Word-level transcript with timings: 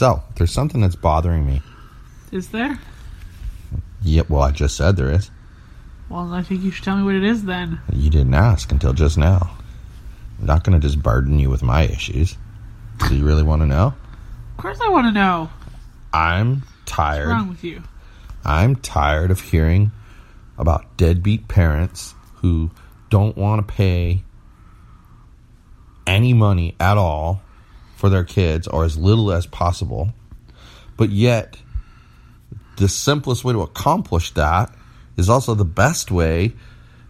So, 0.00 0.22
there's 0.36 0.50
something 0.50 0.80
that's 0.80 0.96
bothering 0.96 1.44
me. 1.44 1.60
Is 2.32 2.48
there? 2.48 2.78
Yep, 4.00 4.30
well, 4.30 4.40
I 4.40 4.50
just 4.50 4.74
said 4.74 4.96
there 4.96 5.10
is. 5.10 5.30
Well, 6.08 6.32
I 6.32 6.42
think 6.42 6.62
you 6.62 6.70
should 6.70 6.84
tell 6.84 6.96
me 6.96 7.02
what 7.02 7.16
it 7.16 7.22
is 7.22 7.44
then. 7.44 7.78
You 7.92 8.08
didn't 8.08 8.32
ask 8.32 8.72
until 8.72 8.94
just 8.94 9.18
now. 9.18 9.58
I'm 10.38 10.46
not 10.46 10.64
going 10.64 10.80
to 10.80 10.88
just 10.88 11.02
burden 11.02 11.38
you 11.38 11.50
with 11.50 11.62
my 11.62 11.82
issues. 11.82 12.38
Do 13.10 13.14
you 13.14 13.26
really 13.26 13.42
want 13.42 13.60
to 13.60 13.66
know? 13.66 13.92
Of 14.52 14.56
course 14.56 14.80
I 14.80 14.88
want 14.88 15.08
to 15.08 15.12
know. 15.12 15.50
I'm 16.14 16.62
tired. 16.86 17.28
What's 17.28 17.38
wrong 17.38 17.48
with 17.50 17.62
you? 17.62 17.82
I'm 18.42 18.76
tired 18.76 19.30
of 19.30 19.42
hearing 19.42 19.92
about 20.56 20.96
deadbeat 20.96 21.46
parents 21.46 22.14
who 22.36 22.70
don't 23.10 23.36
want 23.36 23.68
to 23.68 23.74
pay 23.74 24.24
any 26.06 26.32
money 26.32 26.74
at 26.80 26.96
all 26.96 27.42
for 28.00 28.08
their 28.08 28.24
kids 28.24 28.66
or 28.66 28.84
as 28.84 28.96
little 28.96 29.30
as 29.30 29.46
possible. 29.46 30.12
But 30.96 31.10
yet, 31.10 31.56
the 32.78 32.88
simplest 32.88 33.44
way 33.44 33.52
to 33.52 33.60
accomplish 33.60 34.32
that 34.34 34.74
is 35.16 35.28
also 35.28 35.54
the 35.54 35.64
best 35.64 36.10
way 36.10 36.54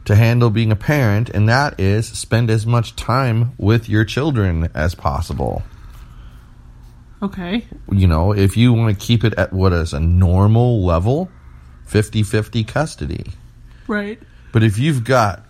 to 0.05 0.15
handle 0.17 0.51
being 0.51 0.73
a 0.73 0.77
parent, 0.77 1.31
and 1.31 1.49
that 1.49 1.79
is 1.79 2.09
spend 2.09 2.51
as 2.51 2.67
much 2.67 2.97
time 2.97 3.53
with 3.59 3.89
your 3.89 4.05
children 4.05 4.69
as 4.75 4.95
possible 4.95 5.63
Okay. 7.23 7.67
you 7.93 8.07
know, 8.07 8.33
if 8.33 8.57
you 8.57 8.73
want 8.73 8.99
to 8.99 9.07
keep 9.07 9.25
it 9.25 9.35
at 9.35 9.53
what 9.53 9.73
is 9.73 9.93
a 9.93 10.01
normal 10.01 10.85
level, 10.85 11.31
50 11.87 12.23
50 12.23 12.65
custody. 12.65 13.25
Right. 13.87 14.19
But 14.53 14.63
if 14.63 14.79
you've 14.79 15.05
got 15.05 15.45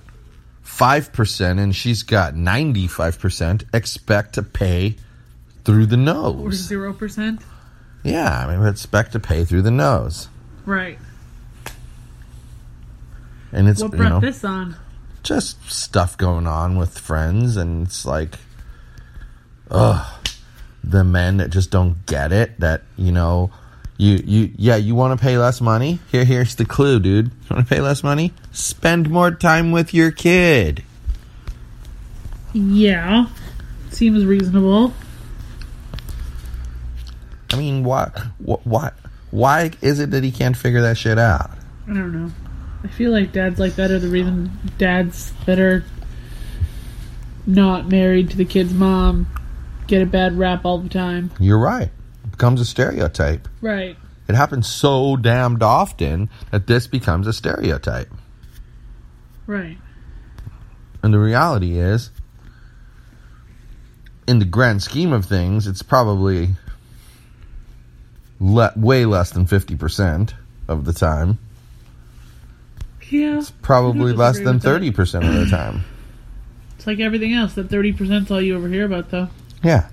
5% 0.65 1.59
and 1.59 1.75
she's 1.75 2.03
got 2.03 2.35
95%, 2.35 3.65
expect 3.73 4.35
to 4.35 4.43
pay 4.43 4.97
through 5.65 5.87
the 5.87 5.97
nose. 5.97 6.55
zero 6.57 6.93
percent? 6.93 7.43
Yeah, 8.03 8.47
I 8.47 8.51
mean, 8.51 8.61
we 8.63 8.69
expect 8.69 9.13
to 9.13 9.21
pay 9.21 9.45
through 9.45 9.63
the 9.63 9.71
nose. 9.71 10.29
Right. 10.65 10.99
And 13.53 13.69
it's, 13.69 13.83
What 13.83 13.93
you 13.93 13.99
brought 13.99 14.09
know, 14.09 14.21
this 14.21 14.45
on? 14.45 14.77
just 15.23 15.71
stuff 15.71 16.17
going 16.17 16.47
on 16.47 16.77
with 16.79 16.99
friends, 16.99 17.57
and 17.57 17.87
it's 17.87 18.07
like, 18.07 18.37
ugh, 19.71 20.07
the 20.85 21.05
men 21.05 21.39
that 21.39 21.51
just 21.51 21.71
don't 21.71 22.07
get 22.07 22.33
it. 22.33 22.59
That 22.61 22.83
you 22.97 23.13
know, 23.13 23.51
you 23.99 24.23
you 24.25 24.53
yeah, 24.57 24.77
you 24.77 24.95
want 24.95 25.19
to 25.19 25.23
pay 25.23 25.37
less 25.37 25.61
money. 25.61 25.99
Here, 26.13 26.25
here's 26.25 26.55
the 26.55 26.65
clue, 26.65 27.01
dude. 27.01 27.27
You 27.27 27.57
want 27.57 27.69
to 27.69 27.75
pay 27.75 27.81
less 27.81 28.03
money? 28.05 28.33
Spend 28.53 29.11
more 29.11 29.31
time 29.33 29.73
with 29.73 29.93
your 29.93 30.11
kid. 30.13 30.85
Yeah. 32.53 33.27
Seems 33.91 34.25
reasonable. 34.25 34.95
I 37.53 37.57
mean, 37.57 37.85
why, 37.85 38.11
what, 38.39 38.67
why, 38.67 38.93
why 39.31 39.73
is 39.83 39.99
it 39.99 40.11
that 40.13 40.25
he 40.25 40.31
can't 40.31 40.57
figure 40.57 40.83
that 40.83 40.97
shit 40.97 41.19
out? 41.19 41.51
I 41.89 41.95
don't 41.95 42.13
know. 42.13 42.33
I 42.83 42.89
feel 42.89 43.13
like 43.13 43.33
dads 43.33 43.59
like 43.59 43.77
that 43.77 43.91
are 43.91 43.99
the 43.99 44.09
reason 44.09 44.51
dads 44.79 45.33
that 45.47 45.59
are 45.59 45.85
not 47.47 47.89
married 47.89 48.31
to 48.31 48.37
the 48.37 48.45
kid's 48.45 48.73
mom 48.73 49.27
get 49.87 50.03
a 50.03 50.07
bad 50.07 50.39
rap 50.39 50.65
all 50.65 50.79
the 50.79 50.89
time. 50.89 51.31
You're 51.39 51.59
right. 51.59 51.91
It 52.25 52.31
becomes 52.31 52.61
a 52.61 52.65
stereotype. 52.65 53.49
Right. 53.61 53.97
It 54.29 54.35
happens 54.37 54.69
so 54.69 55.17
damned 55.17 55.63
often 55.63 56.31
that 56.53 56.69
this 56.69 56.87
becomes 56.87 57.27
a 57.27 57.33
stereotype. 57.33 58.11
Right. 59.47 59.79
And 61.03 61.13
the 61.13 61.19
reality 61.19 61.79
is, 61.79 62.11
in 64.29 64.39
the 64.39 64.45
grand 64.45 64.83
scheme 64.83 65.13
of 65.13 65.25
things, 65.25 65.67
it's 65.67 65.83
probably 65.83 66.51
le- 68.41 68.73
way 68.75 69.05
less 69.05 69.31
than 69.31 69.47
50% 69.47 70.33
of 70.67 70.85
the 70.85 70.93
time. 70.93 71.39
Yeah. 73.11 73.39
It's 73.39 73.51
probably 73.51 74.13
less 74.13 74.41
than 74.41 74.59
30% 74.59 75.29
of 75.29 75.35
the 75.35 75.47
time. 75.57 75.85
It's 76.77 76.87
like 76.87 76.99
everything 76.99 77.35
else. 77.35 77.57
That 77.57 77.69
30% 77.69 78.23
is 78.23 78.31
all 78.31 78.41
you 78.41 78.57
ever 78.57 78.67
hear 78.67 78.87
about, 78.87 79.11
though. 79.11 79.29
Yeah. 79.63 79.91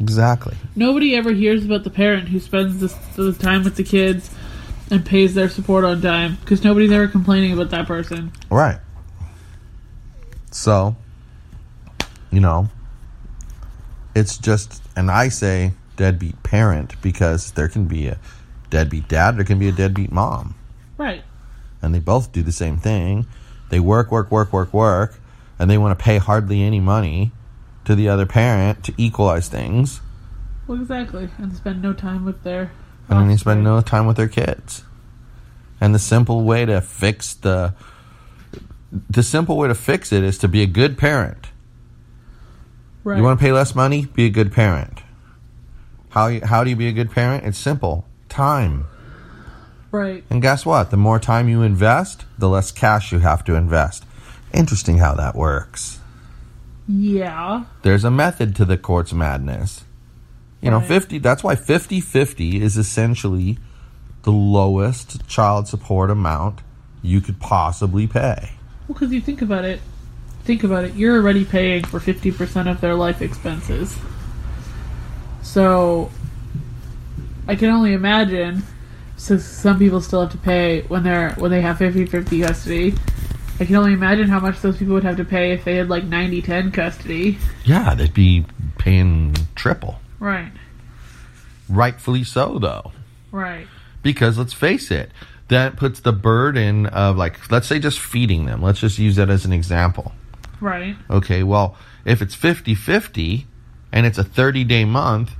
Exactly. 0.00 0.56
Nobody 0.74 1.14
ever 1.14 1.32
hears 1.32 1.66
about 1.66 1.84
the 1.84 1.90
parent 1.90 2.30
who 2.30 2.40
spends 2.40 2.80
this, 2.80 2.94
the 3.16 3.34
time 3.34 3.62
with 3.62 3.76
the 3.76 3.84
kids 3.84 4.34
and 4.90 5.04
pays 5.04 5.34
their 5.34 5.50
support 5.50 5.84
on 5.84 6.00
time 6.00 6.38
because 6.40 6.64
nobody's 6.64 6.90
ever 6.90 7.08
complaining 7.08 7.52
about 7.52 7.68
that 7.72 7.86
person. 7.86 8.32
Right. 8.50 8.78
So, 10.50 10.96
you 12.30 12.40
know, 12.40 12.70
it's 14.14 14.38
just, 14.38 14.82
and 14.96 15.10
I 15.10 15.28
say 15.28 15.72
deadbeat 15.96 16.42
parent 16.42 17.00
because 17.02 17.52
there 17.52 17.68
can 17.68 17.84
be 17.86 18.06
a 18.08 18.18
deadbeat 18.70 19.08
dad, 19.08 19.36
there 19.36 19.44
can 19.44 19.58
be 19.58 19.68
a 19.68 19.72
deadbeat 19.72 20.10
mom. 20.12 20.54
Right. 20.98 21.24
and 21.80 21.94
they 21.94 21.98
both 21.98 22.32
do 22.32 22.42
the 22.42 22.52
same 22.52 22.76
thing. 22.76 23.26
They 23.70 23.80
work, 23.80 24.12
work, 24.12 24.30
work, 24.30 24.52
work, 24.52 24.72
work, 24.72 25.18
and 25.58 25.68
they 25.70 25.78
want 25.78 25.98
to 25.98 26.02
pay 26.02 26.18
hardly 26.18 26.62
any 26.62 26.78
money 26.80 27.32
to 27.84 27.94
the 27.96 28.08
other 28.08 28.26
parent 28.26 28.84
to 28.84 28.94
equalize 28.96 29.48
things, 29.48 30.00
Well, 30.68 30.80
exactly. 30.80 31.28
And 31.38 31.52
spend 31.56 31.82
no 31.82 31.92
time 31.92 32.24
with 32.24 32.42
their. 32.44 32.70
and 33.08 33.18
then 33.20 33.28
they 33.28 33.36
spend 33.36 33.64
no 33.64 33.80
time 33.80 34.06
with 34.06 34.16
their 34.16 34.28
kids. 34.28 34.84
And 35.80 35.92
the 35.94 35.98
simple 35.98 36.44
way 36.44 36.64
to 36.66 36.80
fix 36.80 37.34
the 37.34 37.74
the 39.10 39.22
simple 39.22 39.56
way 39.56 39.66
to 39.68 39.74
fix 39.74 40.12
it 40.12 40.22
is 40.22 40.38
to 40.38 40.46
be 40.48 40.62
a 40.62 40.66
good 40.66 40.96
parent. 40.98 41.48
Right. 43.02 43.16
You 43.16 43.24
want 43.24 43.40
to 43.40 43.44
pay 43.44 43.50
less 43.52 43.74
money? 43.74 44.04
Be 44.06 44.26
a 44.26 44.30
good 44.30 44.52
parent. 44.52 45.01
How 46.12 46.26
you, 46.26 46.42
how 46.42 46.62
do 46.62 46.70
you 46.70 46.76
be 46.76 46.88
a 46.88 46.92
good 46.92 47.10
parent? 47.10 47.44
It's 47.44 47.58
simple. 47.58 48.04
Time. 48.28 48.86
right. 49.90 50.22
And 50.28 50.42
guess 50.42 50.66
what? 50.66 50.90
The 50.90 50.96
more 50.96 51.18
time 51.18 51.48
you 51.48 51.62
invest, 51.62 52.24
the 52.38 52.48
less 52.48 52.70
cash 52.70 53.12
you 53.12 53.20
have 53.20 53.44
to 53.44 53.54
invest. 53.54 54.04
Interesting 54.52 54.98
how 54.98 55.14
that 55.14 55.34
works. 55.34 56.00
Yeah. 56.86 57.64
There's 57.82 58.04
a 58.04 58.10
method 58.10 58.54
to 58.56 58.66
the 58.66 58.76
court's 58.76 59.14
madness. 59.14 59.84
You 60.60 60.70
know, 60.70 60.80
50 60.80 61.18
that's 61.18 61.42
why 61.42 61.56
50/50 61.56 62.60
is 62.60 62.76
essentially 62.76 63.58
the 64.22 64.30
lowest 64.30 65.26
child 65.26 65.66
support 65.66 66.10
amount 66.10 66.60
you 67.02 67.20
could 67.20 67.40
possibly 67.40 68.06
pay. 68.06 68.50
Well, 68.86 68.94
because 68.94 69.12
you 69.12 69.20
think 69.20 69.42
about 69.42 69.64
it, 69.64 69.80
think 70.44 70.62
about 70.62 70.84
it. 70.84 70.94
You're 70.94 71.16
already 71.16 71.44
paying 71.44 71.84
for 71.84 71.98
fifty 71.98 72.30
percent 72.30 72.68
of 72.68 72.80
their 72.80 72.94
life 72.94 73.20
expenses. 73.22 73.96
So, 75.42 76.10
I 77.46 77.56
can 77.56 77.70
only 77.70 77.92
imagine. 77.92 78.62
So 79.16 79.38
some 79.38 79.78
people 79.78 80.00
still 80.00 80.22
have 80.22 80.32
to 80.32 80.38
pay 80.38 80.82
when 80.82 81.02
they're 81.04 81.32
when 81.34 81.50
they 81.50 81.60
have 81.60 81.78
50-50 81.78 82.46
custody. 82.46 82.94
I 83.60 83.64
can 83.64 83.76
only 83.76 83.92
imagine 83.92 84.28
how 84.28 84.40
much 84.40 84.60
those 84.60 84.76
people 84.76 84.94
would 84.94 85.04
have 85.04 85.18
to 85.18 85.24
pay 85.24 85.52
if 85.52 85.64
they 85.64 85.76
had 85.76 85.88
like 85.88 86.04
90-10 86.04 86.74
custody. 86.74 87.38
Yeah, 87.64 87.94
they'd 87.94 88.14
be 88.14 88.46
paying 88.78 89.36
triple. 89.54 90.00
Right. 90.18 90.50
Rightfully 91.68 92.24
so 92.24 92.58
though. 92.58 92.92
Right. 93.30 93.68
Because 94.02 94.38
let's 94.38 94.52
face 94.52 94.90
it, 94.90 95.12
that 95.48 95.76
puts 95.76 96.00
the 96.00 96.12
burden 96.12 96.86
of 96.86 97.16
like 97.16 97.50
let's 97.50 97.68
say 97.68 97.78
just 97.78 98.00
feeding 98.00 98.46
them. 98.46 98.62
Let's 98.62 98.80
just 98.80 98.98
use 98.98 99.16
that 99.16 99.30
as 99.30 99.44
an 99.44 99.52
example. 99.52 100.12
Right. 100.60 100.96
Okay, 101.10 101.42
well, 101.42 101.76
if 102.04 102.22
it's 102.22 102.34
50 102.34 102.74
50 102.74 103.46
and 103.92 104.06
it's 104.06 104.18
a 104.18 104.24
30 104.24 104.64
day 104.64 104.84
month, 104.84 105.32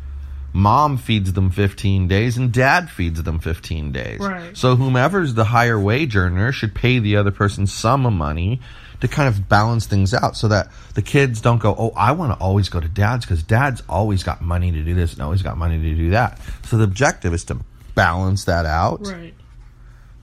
mom 0.52 0.98
feeds 0.98 1.32
them 1.32 1.50
15 1.50 2.08
days 2.08 2.36
and 2.36 2.52
dad 2.52 2.90
feeds 2.90 3.22
them 3.22 3.38
15 3.38 3.92
days. 3.92 4.20
Right. 4.20 4.56
So, 4.56 4.76
whomever's 4.76 5.34
the 5.34 5.44
higher 5.44 5.80
wage 5.80 6.16
earner 6.16 6.52
should 6.52 6.74
pay 6.74 6.98
the 6.98 7.16
other 7.16 7.30
person 7.30 7.66
some 7.66 8.02
money 8.14 8.60
to 9.00 9.08
kind 9.08 9.28
of 9.28 9.48
balance 9.48 9.86
things 9.86 10.14
out 10.14 10.36
so 10.36 10.48
that 10.48 10.68
the 10.94 11.02
kids 11.02 11.40
don't 11.40 11.58
go, 11.58 11.74
oh, 11.76 11.92
I 11.96 12.12
want 12.12 12.38
to 12.38 12.44
always 12.44 12.68
go 12.68 12.78
to 12.78 12.88
dad's 12.88 13.24
because 13.24 13.42
dad's 13.42 13.82
always 13.88 14.22
got 14.22 14.42
money 14.42 14.70
to 14.70 14.82
do 14.82 14.94
this 14.94 15.14
and 15.14 15.22
always 15.22 15.42
got 15.42 15.56
money 15.56 15.78
to 15.78 15.94
do 15.94 16.10
that. 16.10 16.40
So, 16.66 16.76
the 16.76 16.84
objective 16.84 17.34
is 17.34 17.44
to 17.44 17.58
balance 17.94 18.44
that 18.44 18.66
out. 18.66 19.06
Right. 19.06 19.34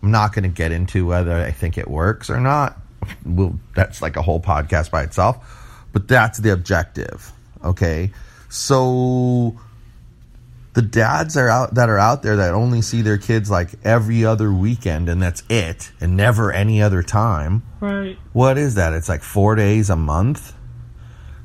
I'm 0.02 0.12
not 0.12 0.34
going 0.34 0.44
to 0.44 0.50
get 0.50 0.72
into 0.72 1.06
whether 1.06 1.34
I 1.34 1.52
think 1.52 1.78
it 1.78 1.90
works 1.90 2.30
or 2.30 2.40
not. 2.40 2.78
Well, 3.26 3.60
that's 3.76 4.02
like 4.02 4.16
a 4.16 4.22
whole 4.22 4.40
podcast 4.40 4.92
by 4.92 5.04
itself. 5.04 5.88
But 5.92 6.08
that's 6.08 6.38
the 6.38 6.54
objective. 6.54 7.34
Okay. 7.64 8.12
So 8.50 9.58
the 10.74 10.82
dads 10.82 11.36
are 11.36 11.50
out 11.50 11.76
that 11.76 11.90
are 11.90 11.98
out 12.00 12.24
there 12.24 12.38
that 12.38 12.54
only 12.54 12.82
see 12.82 13.02
their 13.02 13.18
kids 13.18 13.50
like 13.50 13.70
every 13.84 14.24
other 14.24 14.52
weekend 14.52 15.10
and 15.10 15.22
that's 15.22 15.44
it 15.50 15.92
and 16.00 16.16
never 16.16 16.52
any 16.52 16.82
other 16.82 17.04
time. 17.04 17.64
Right. 17.80 18.18
What 18.34 18.58
is 18.58 18.76
that? 18.76 18.94
It's 18.94 19.10
like 19.10 19.24
four 19.24 19.56
days 19.56 19.90
a 19.90 19.96
month. 19.96 20.54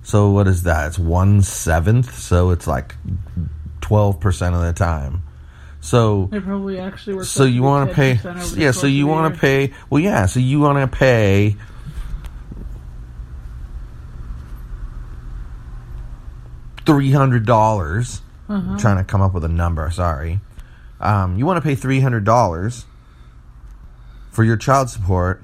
So 0.02 0.30
what 0.30 0.46
is 0.46 0.64
that? 0.64 0.88
It's 0.88 0.98
one 0.98 1.42
seventh. 1.42 2.14
So 2.18 2.50
it's 2.50 2.66
like 2.66 2.94
twelve 3.80 4.20
percent 4.20 4.54
of 4.54 4.62
the 4.62 4.72
time. 4.72 5.22
So 5.80 6.28
They 6.32 6.40
probably 6.40 6.78
actually 6.78 7.16
were. 7.16 7.24
so 7.26 7.44
you 7.44 7.62
want 7.62 7.90
to 7.90 7.94
pay? 7.94 8.18
Yeah. 8.56 8.70
So 8.70 8.86
you 8.86 9.06
want 9.06 9.34
to 9.34 9.40
pay? 9.40 9.72
Well, 9.90 10.00
yeah. 10.00 10.26
So 10.26 10.40
you 10.40 10.60
want 10.60 10.90
to 10.90 10.96
pay? 10.96 11.56
Three 16.86 17.12
hundred 17.12 17.46
dollars. 17.46 18.20
Uh-huh. 18.48 18.78
Trying 18.78 18.98
to 18.98 19.04
come 19.04 19.22
up 19.22 19.32
with 19.32 19.44
a 19.44 19.48
number. 19.48 19.90
Sorry. 19.90 20.40
Um, 21.00 21.36
you 21.38 21.46
want 21.46 21.56
to 21.56 21.66
pay 21.66 21.74
three 21.74 22.00
hundred 22.00 22.24
dollars 22.24 22.84
for 24.30 24.44
your 24.44 24.56
child 24.56 24.90
support, 24.90 25.42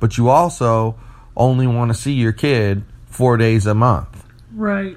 but 0.00 0.16
you 0.18 0.28
also 0.28 0.96
only 1.36 1.66
want 1.66 1.90
to 1.90 1.94
see 1.94 2.12
your 2.12 2.32
kid 2.32 2.84
four 3.06 3.36
days 3.36 3.66
a 3.66 3.74
month, 3.74 4.24
Right. 4.54 4.96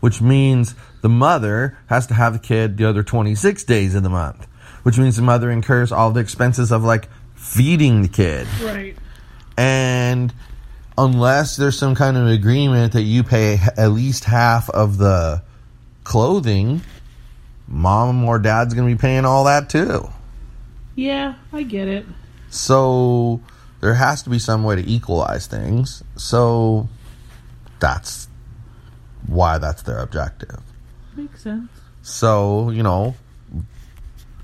which 0.00 0.20
means 0.20 0.74
the 1.02 1.08
mother 1.08 1.78
has 1.86 2.06
to 2.08 2.14
have 2.14 2.32
the 2.32 2.38
kid 2.38 2.76
the 2.76 2.84
other 2.88 3.02
twenty 3.02 3.34
six 3.34 3.64
days 3.64 3.94
of 3.94 4.02
the 4.02 4.08
month, 4.10 4.46
which 4.82 4.98
means 4.98 5.16
the 5.16 5.22
mother 5.22 5.50
incurs 5.50 5.90
all 5.92 6.10
the 6.10 6.20
expenses 6.20 6.70
of 6.72 6.84
like 6.84 7.08
feeding 7.34 8.02
the 8.02 8.08
kid 8.08 8.46
Right. 8.62 8.96
and 9.56 10.32
unless 10.98 11.56
there's 11.56 11.78
some 11.78 11.94
kind 11.94 12.16
of 12.16 12.26
agreement 12.26 12.92
that 12.92 13.02
you 13.02 13.22
pay 13.22 13.58
at 13.76 13.92
least 13.92 14.24
half 14.24 14.68
of 14.70 14.98
the 14.98 15.42
clothing, 16.02 16.82
mom 17.68 18.24
or 18.24 18.38
dad's 18.40 18.74
going 18.74 18.88
to 18.88 18.94
be 18.94 19.00
paying 19.00 19.24
all 19.24 19.44
that 19.44 19.70
too. 19.70 20.08
Yeah, 20.96 21.36
I 21.52 21.62
get 21.62 21.86
it. 21.86 22.04
So 22.50 23.40
there 23.80 23.94
has 23.94 24.22
to 24.24 24.30
be 24.30 24.40
some 24.40 24.64
way 24.64 24.74
to 24.74 24.90
equalize 24.90 25.46
things. 25.46 26.02
So 26.16 26.88
that's 27.78 28.26
why 29.26 29.58
that's 29.58 29.82
their 29.82 29.98
objective. 29.98 30.60
Makes 31.16 31.44
sense. 31.44 31.70
So, 32.02 32.70
you 32.70 32.82
know, 32.82 33.14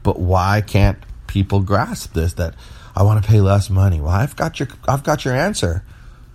but 0.04 0.20
why 0.20 0.62
can't 0.64 0.98
people 1.26 1.60
grasp 1.60 2.12
this 2.12 2.34
that 2.34 2.54
I 2.94 3.02
want 3.02 3.24
to 3.24 3.28
pay 3.28 3.40
less 3.40 3.68
money? 3.68 4.00
Well, 4.00 4.10
I've 4.10 4.36
got 4.36 4.60
your 4.60 4.68
I've 4.86 5.02
got 5.02 5.24
your 5.24 5.34
answer. 5.34 5.82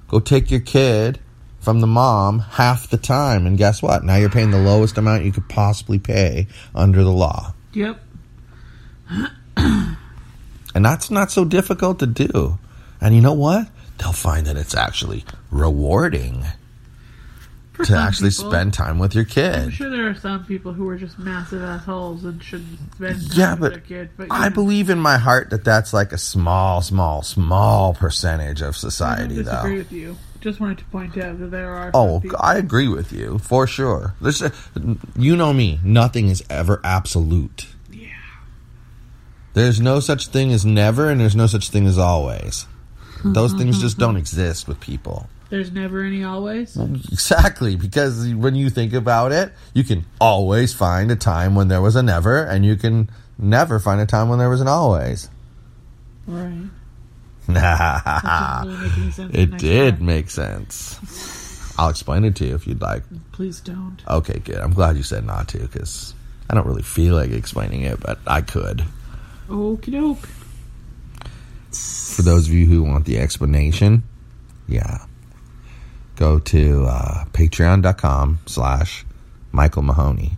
Go 0.09 0.19
take 0.19 0.51
your 0.51 0.59
kid 0.59 1.19
from 1.59 1.79
the 1.79 1.87
mom 1.87 2.39
half 2.39 2.89
the 2.89 2.97
time 2.97 3.45
and 3.47 3.57
guess 3.57 3.81
what? 3.81 4.03
Now 4.03 4.15
you're 4.15 4.29
paying 4.29 4.51
the 4.51 4.59
lowest 4.59 4.97
amount 4.97 5.23
you 5.23 5.31
could 5.31 5.47
possibly 5.47 5.99
pay 5.99 6.47
under 6.75 7.03
the 7.03 7.11
law. 7.11 7.53
Yep. 7.73 8.01
And 10.75 10.85
that's 10.85 11.09
not 11.09 11.31
so 11.31 11.45
difficult 11.45 11.99
to 11.99 12.07
do. 12.07 12.59
And 13.01 13.15
you 13.15 13.21
know 13.21 13.33
what? 13.33 13.67
They'll 13.97 14.11
find 14.11 14.45
that 14.47 14.55
it's 14.55 14.75
actually 14.75 15.25
rewarding 15.51 16.45
to 17.85 17.95
actually 17.95 18.29
people. 18.31 18.51
spend 18.51 18.73
time 18.73 18.99
with 18.99 19.15
your 19.15 19.23
kid. 19.25 19.55
I'm 19.55 19.69
sure 19.69 19.89
there 19.89 20.07
are 20.09 20.15
some 20.15 20.45
people 20.45 20.73
who 20.73 20.87
are 20.89 20.97
just 20.97 21.17
massive 21.19 21.61
assholes 21.63 22.23
and 22.25 22.43
shouldn't 22.43 22.79
spend 22.95 23.19
time 23.29 23.37
Yeah, 23.39 23.51
with 23.53 23.59
but 23.59 23.71
their 23.71 23.79
kid. 23.81 24.09
But 24.17 24.27
I 24.31 24.49
believe 24.49 24.89
in 24.89 24.99
my 24.99 25.17
heart 25.17 25.49
that 25.51 25.63
that's 25.63 25.93
like 25.93 26.11
a 26.11 26.17
small, 26.17 26.81
small, 26.81 27.21
small 27.23 27.93
percentage 27.93 28.61
of 28.61 28.69
I 28.75 28.77
society, 28.77 29.35
disagree 29.35 29.71
though. 29.71 29.77
with 29.77 29.91
you. 29.91 30.17
Just 30.41 30.59
wanted 30.61 30.77
to 30.77 30.85
point 30.85 31.17
out 31.17 31.37
that 31.39 31.51
there 31.51 31.73
are. 31.73 31.91
Oh. 31.93 32.21
I 32.39 32.55
agree 32.57 32.87
with 32.87 33.11
you 33.11 33.39
for 33.39 33.67
sure. 33.67 34.13
There's, 34.21 34.41
a- 34.41 34.53
you 35.17 35.35
know 35.35 35.51
me. 35.51 35.79
Nothing 35.83 36.29
is 36.29 36.41
ever 36.49 36.79
absolute. 36.83 37.67
Yeah. 37.91 38.07
There's 39.53 39.81
no 39.81 39.99
such 39.99 40.27
thing 40.27 40.51
as 40.53 40.65
never, 40.65 41.09
and 41.09 41.19
there's 41.19 41.35
no 41.35 41.47
such 41.47 41.69
thing 41.69 41.85
as 41.87 41.97
always. 41.97 42.67
Those 43.25 43.51
things 43.53 43.81
just 43.81 43.97
don't 43.97 44.15
exist 44.23 44.65
with 44.67 44.79
people. 44.79 45.27
There's 45.49 45.71
never 45.71 46.03
any 46.03 46.23
always. 46.23 46.77
Exactly, 47.11 47.75
because 47.75 48.33
when 48.33 48.55
you 48.55 48.69
think 48.69 48.93
about 48.93 49.31
it, 49.31 49.51
you 49.73 49.83
can 49.83 50.05
always 50.21 50.73
find 50.73 51.11
a 51.11 51.15
time 51.15 51.55
when 51.55 51.67
there 51.67 51.81
was 51.81 51.95
a 51.95 52.03
never, 52.03 52.43
and 52.43 52.65
you 52.65 52.75
can 52.75 53.09
never 53.37 53.79
find 53.79 53.99
a 53.99 54.05
time 54.05 54.29
when 54.29 54.39
there 54.39 54.49
was 54.49 54.61
an 54.61 54.67
always. 54.67 55.29
Right. 56.27 56.69
That 57.47 58.63
doesn't 58.63 58.69
really 58.69 58.89
make 58.89 58.97
any 58.97 59.11
sense. 59.11 59.35
It 59.35 59.57
did 59.57 59.95
time. 59.97 60.05
make 60.05 60.29
sense. 60.29 61.75
I'll 61.79 61.89
explain 61.89 62.25
it 62.25 62.35
to 62.37 62.45
you 62.45 62.55
if 62.55 62.67
you'd 62.67 62.81
like. 62.81 63.03
Please 63.31 63.59
don't. 63.59 63.97
Okay, 64.07 64.39
good. 64.39 64.57
I'm 64.57 64.73
glad 64.73 64.97
you 64.97 65.03
said 65.03 65.25
not 65.25 65.47
to 65.49 65.59
because 65.59 66.13
I 66.49 66.53
don't 66.53 66.67
really 66.67 66.83
feel 66.83 67.15
like 67.15 67.31
explaining 67.31 67.81
it, 67.83 67.99
but 67.99 68.19
I 68.27 68.41
could. 68.41 68.83
Okie 69.47 69.91
doke. 69.91 70.27
For 71.71 72.21
those 72.21 72.47
of 72.47 72.53
you 72.53 72.65
who 72.65 72.83
want 72.83 73.05
the 73.05 73.17
explanation, 73.17 74.03
yeah, 74.67 75.05
go 76.19 76.37
to 76.37 76.85
uh, 76.85 77.23
patreon.com 77.31 78.39
slash 78.45 79.05
Michael 79.53 79.83
Mahoney. 79.83 80.33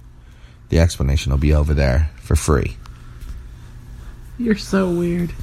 The 0.69 0.79
explanation 0.79 1.31
will 1.31 1.39
be 1.39 1.53
over 1.55 1.73
there 1.73 2.11
for 2.17 2.35
free. 2.35 2.77
You're 4.37 4.55
so 4.55 4.91
weird. 4.91 5.33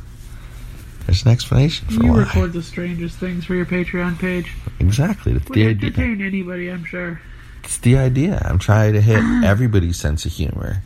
There's 1.06 1.24
an 1.24 1.32
explanation 1.32 1.88
for 1.88 1.94
You 1.94 2.12
why. 2.12 2.18
You 2.18 2.24
record 2.24 2.52
the 2.52 2.62
strangest 2.62 3.18
things 3.18 3.44
for 3.44 3.54
your 3.54 3.66
Patreon 3.66 4.18
page. 4.18 4.54
Exactly. 4.78 5.32
That's 5.32 5.48
Would 5.48 5.56
the 5.56 5.66
idea. 5.66 5.88
entertain 5.88 6.22
anybody, 6.22 6.68
I'm 6.68 6.84
sure. 6.84 7.20
It's 7.64 7.78
the 7.78 7.98
idea. 7.98 8.40
I'm 8.44 8.60
trying 8.60 8.92
to 8.92 9.00
hit 9.00 9.18
everybody's 9.44 9.98
sense 9.98 10.24
of 10.24 10.32
humor. 10.32 10.82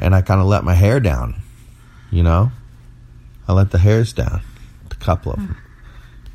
And 0.00 0.14
I 0.14 0.22
kind 0.22 0.40
of 0.40 0.48
let 0.48 0.64
my 0.64 0.74
hair 0.74 0.98
down. 0.98 1.42
You 2.10 2.24
know? 2.24 2.50
I 3.46 3.52
let 3.52 3.70
the 3.70 3.78
hairs 3.78 4.12
down. 4.12 4.42
A 4.90 4.94
couple 4.96 5.32
of 5.32 5.38
them. 5.38 5.56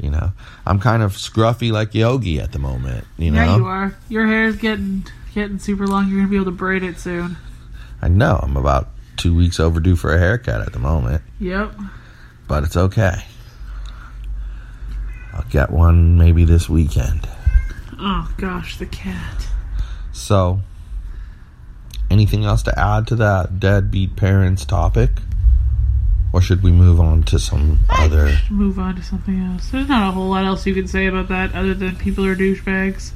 You 0.02 0.10
know? 0.10 0.34
I'm 0.66 0.80
kind 0.80 1.04
of 1.04 1.14
scruffy 1.14 1.72
like 1.72 1.94
Yogi 1.94 2.40
at 2.40 2.52
the 2.52 2.60
moment. 2.60 3.06
You 3.18 3.32
know? 3.32 3.44
Yeah, 3.44 3.56
you 3.58 3.66
are. 3.66 3.96
Your 4.10 4.26
hair's 4.26 4.56
getting 4.56 5.06
getting 5.36 5.60
super 5.60 5.86
long. 5.86 6.10
You're 6.10 6.20
gonna 6.20 6.30
be 6.30 6.36
able 6.38 6.46
to 6.46 6.52
braid 6.52 6.82
it 6.82 7.00
soon. 7.00 7.38
I 8.02 8.08
know. 8.08 8.40
I'm 8.42 8.58
about 8.58 8.90
two 9.16 9.36
weeks 9.36 9.60
overdue 9.60 9.96
for 9.96 10.14
a 10.14 10.18
haircut 10.18 10.62
at 10.62 10.74
the 10.74 10.80
moment. 10.80 11.22
Yep. 11.40 11.74
But 12.48 12.64
it's 12.64 12.76
okay. 12.76 13.24
I'll 15.34 15.46
get 15.50 15.70
one 15.70 16.18
maybe 16.18 16.44
this 16.46 16.68
weekend. 16.68 17.30
Oh 18.00 18.34
gosh, 18.38 18.78
the 18.78 18.88
cat. 18.88 19.48
So, 20.12 20.62
anything 22.10 22.44
else 22.44 22.64
to 22.64 22.78
add 22.78 23.06
to 23.08 23.16
that 23.18 23.60
deadbeat 23.60 24.16
parents 24.16 24.66
topic? 24.66 25.12
Or 26.34 26.42
should 26.42 26.64
we 26.64 26.72
move 26.72 27.00
on 27.00 27.24
to 27.24 27.40
some 27.40 27.80
other. 27.90 28.38
Move 28.50 28.80
on 28.80 28.96
to 28.96 29.04
something 29.04 29.38
else. 29.40 29.70
There's 29.70 29.90
not 29.90 30.08
a 30.10 30.12
whole 30.12 30.30
lot 30.30 30.46
else 30.46 30.66
you 30.66 30.74
can 30.74 30.88
say 30.88 31.08
about 31.08 31.28
that 31.28 31.54
other 31.54 31.74
than 31.74 31.96
people 31.98 32.26
are 32.26 32.36
douchebags. 32.36 33.12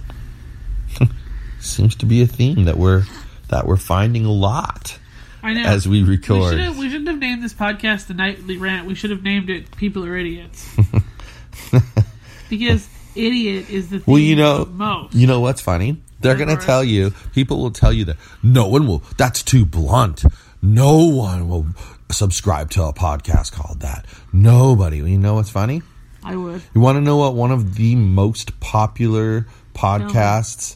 Seems 1.60 1.96
to 1.96 2.06
be 2.06 2.22
a 2.22 2.28
theme 2.28 2.66
that 2.66 2.78
we're 2.78 3.04
that 3.50 3.66
we're 3.68 3.78
finding 3.78 4.26
a 4.26 4.32
lot 4.32 4.98
I 5.42 5.54
know. 5.54 5.64
as 5.64 5.88
we 5.88 6.04
we, 6.04 6.10
record. 6.10 6.58
should 6.60 6.78
we 6.78 6.90
shouldn't 6.90 7.08
have 7.08 7.20
named 7.20 7.42
this 7.44 7.54
podcast 7.54 8.08
the 8.08 8.14
Nightly 8.14 8.58
Rant. 8.58 8.86
We 8.86 8.96
should 8.96 9.12
have 9.12 9.24
named 9.24 9.50
it 9.50 9.76
People 9.78 10.04
Are 10.06 10.18
Idiots. 10.18 10.70
because 12.50 12.90
idiot 13.16 13.70
is 13.70 13.90
the 13.90 14.04
Well, 14.06 14.20
you 14.20 14.36
know, 14.36 14.66
most. 14.66 15.16
you 15.16 15.26
know 15.28 15.40
what's 15.40 15.62
funny? 15.62 16.02
They're 16.20 16.36
going 16.36 16.56
to 16.56 16.64
tell 16.64 16.84
you, 16.84 17.12
people 17.34 17.62
will 17.62 17.72
tell 17.72 17.94
you 17.94 18.06
that 18.06 18.18
no 18.42 18.68
one 18.68 18.88
will, 18.88 19.04
that's 19.18 19.44
too 19.44 19.66
blunt. 19.66 20.26
No 20.62 21.06
one 21.06 21.48
will 21.48 21.68
subscribe 22.12 22.72
to 22.72 22.84
a 22.84 22.94
podcast 22.94 23.52
called 23.52 23.82
that. 23.82 24.06
Nobody. 24.32 24.98
You 24.98 25.18
know 25.18 25.36
what's 25.36 25.50
funny? 25.50 25.82
I 26.24 26.36
would. 26.36 26.62
You 26.74 26.82
want 26.82 26.98
to 26.98 27.02
know 27.02 27.18
what 27.18 27.36
one 27.36 27.52
of 27.52 27.76
the 27.76 27.96
most 27.96 28.60
popular 28.60 29.48
podcasts 29.74 30.76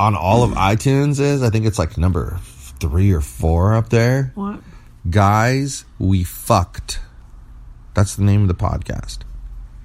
on 0.00 0.16
all 0.16 0.42
of 0.42 0.50
iTunes 0.52 1.20
is? 1.20 1.42
I 1.42 1.50
think 1.50 1.66
it's 1.66 1.78
like 1.78 1.96
number 1.96 2.38
three 2.80 3.12
or 3.12 3.20
four 3.20 3.74
up 3.74 3.88
there. 3.90 4.32
What? 4.34 4.60
Guys, 5.08 5.84
we 5.98 6.24
fucked. 6.24 7.00
That's 7.94 8.16
the 8.16 8.24
name 8.24 8.42
of 8.42 8.48
the 8.48 8.54
podcast. 8.54 9.18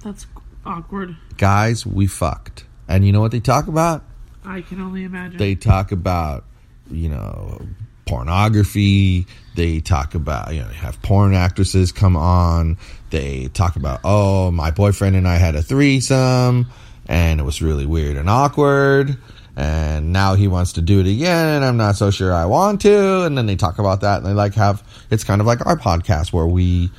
That's 0.02 0.26
awkward. 0.66 1.16
Guys, 1.36 1.86
we 1.86 2.06
fucked. 2.06 2.64
And 2.88 3.06
you 3.06 3.12
know 3.12 3.20
what 3.20 3.30
they 3.30 3.40
talk 3.40 3.68
about? 3.68 4.04
I 4.44 4.62
can 4.62 4.80
only 4.80 5.04
imagine. 5.04 5.38
They 5.38 5.54
talk 5.54 5.92
about, 5.92 6.44
you 6.90 7.08
know, 7.08 7.64
pornography. 8.06 9.26
They 9.54 9.80
talk 9.80 10.14
about, 10.14 10.54
you 10.54 10.60
know, 10.60 10.68
have 10.68 11.00
porn 11.02 11.34
actresses 11.34 11.92
come 11.92 12.16
on. 12.16 12.78
They 13.10 13.48
talk 13.48 13.76
about, 13.76 14.00
oh, 14.04 14.50
my 14.50 14.70
boyfriend 14.70 15.16
and 15.16 15.28
I 15.28 15.36
had 15.36 15.54
a 15.54 15.62
threesome 15.62 16.66
and 17.06 17.40
it 17.40 17.42
was 17.44 17.60
really 17.60 17.86
weird 17.86 18.16
and 18.16 18.30
awkward. 18.30 19.16
And 19.54 20.12
now 20.12 20.34
he 20.34 20.48
wants 20.48 20.72
to 20.74 20.80
do 20.80 21.00
it 21.00 21.06
again, 21.06 21.56
and 21.56 21.62
I'm 21.62 21.76
not 21.76 21.96
so 21.96 22.10
sure 22.10 22.32
I 22.32 22.46
want 22.46 22.80
to. 22.82 23.24
And 23.24 23.36
then 23.36 23.44
they 23.44 23.54
talk 23.54 23.78
about 23.78 24.00
that, 24.00 24.16
and 24.16 24.24
they 24.24 24.32
like 24.32 24.54
have 24.54 24.82
it's 25.10 25.24
kind 25.24 25.42
of 25.42 25.46
like 25.46 25.66
our 25.66 25.76
podcast 25.76 26.32
where 26.32 26.46
we 26.46 26.90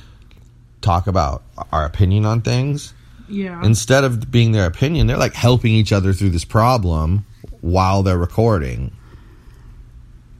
talk 0.80 1.08
about 1.08 1.42
our 1.72 1.84
opinion 1.84 2.24
on 2.24 2.42
things 2.42 2.94
yeah. 3.28 3.62
instead 3.64 4.04
of 4.04 4.30
being 4.30 4.52
their 4.52 4.66
opinion, 4.66 5.06
they're 5.06 5.16
like 5.16 5.34
helping 5.34 5.72
each 5.72 5.92
other 5.92 6.12
through 6.12 6.30
this 6.30 6.44
problem 6.44 7.24
while 7.60 8.02
they're 8.02 8.18
recording. 8.18 8.92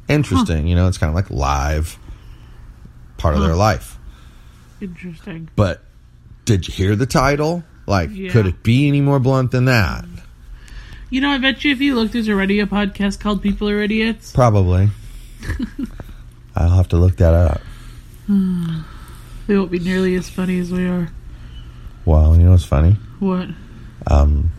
Interesting, 0.08 0.66
you 0.66 0.74
know, 0.74 0.86
it's 0.88 0.98
kind 0.98 1.08
of 1.10 1.14
like 1.14 1.30
live 1.30 1.98
part 3.16 3.36
of 3.36 3.42
their 3.42 3.56
life. 3.56 3.98
Interesting. 4.80 5.48
But 5.56 5.82
did 6.44 6.68
you 6.68 6.74
hear 6.74 6.94
the 6.96 7.06
title? 7.06 7.64
Like, 7.86 8.10
Yeah. 8.12 8.30
could 8.30 8.46
it 8.46 8.62
be 8.62 8.88
any 8.88 9.00
more 9.00 9.18
blunt 9.18 9.50
than 9.50 9.64
that? 9.66 10.04
You 11.10 11.20
know, 11.20 11.30
I 11.30 11.38
bet 11.38 11.64
you 11.64 11.72
if 11.72 11.80
you 11.80 11.94
look, 11.94 12.12
there's 12.12 12.28
already 12.28 12.60
a 12.60 12.66
podcast 12.66 13.20
called 13.20 13.40
People 13.42 13.68
Are 13.68 13.80
Idiots. 13.80 14.32
Probably. 14.32 14.90
I'll 16.56 16.70
have 16.70 16.88
to 16.88 16.96
look 16.96 17.16
that 17.16 17.34
up. 17.34 17.60
They 19.46 19.58
won't 19.58 19.70
be 19.70 19.78
nearly 19.78 20.14
as 20.14 20.30
funny 20.30 20.58
as 20.58 20.72
we 20.72 20.86
are. 20.86 21.10
Well, 22.06 22.34
you 22.34 22.44
know 22.44 22.52
what's 22.52 22.64
funny? 22.64 22.96
What? 23.18 23.48
Um, 24.06 24.52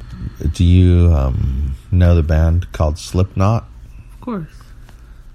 do 0.53 0.63
you 0.63 1.11
um, 1.11 1.75
know 1.91 2.13
the 2.13 2.21
band 2.21 2.71
called 2.71 2.99
Slipknot? 2.99 3.67
Of 4.13 4.21
course. 4.21 4.53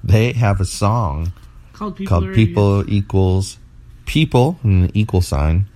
They 0.02 0.32
have 0.32 0.60
a 0.60 0.64
song 0.64 1.32
Called 1.72 1.96
People 1.96 2.20
called 2.20 2.34
People 2.34 2.92
Equals 2.92 3.58
People 4.06 4.58
and 4.62 4.84
an 4.84 4.90
equal 4.94 5.22
sign 5.22 5.66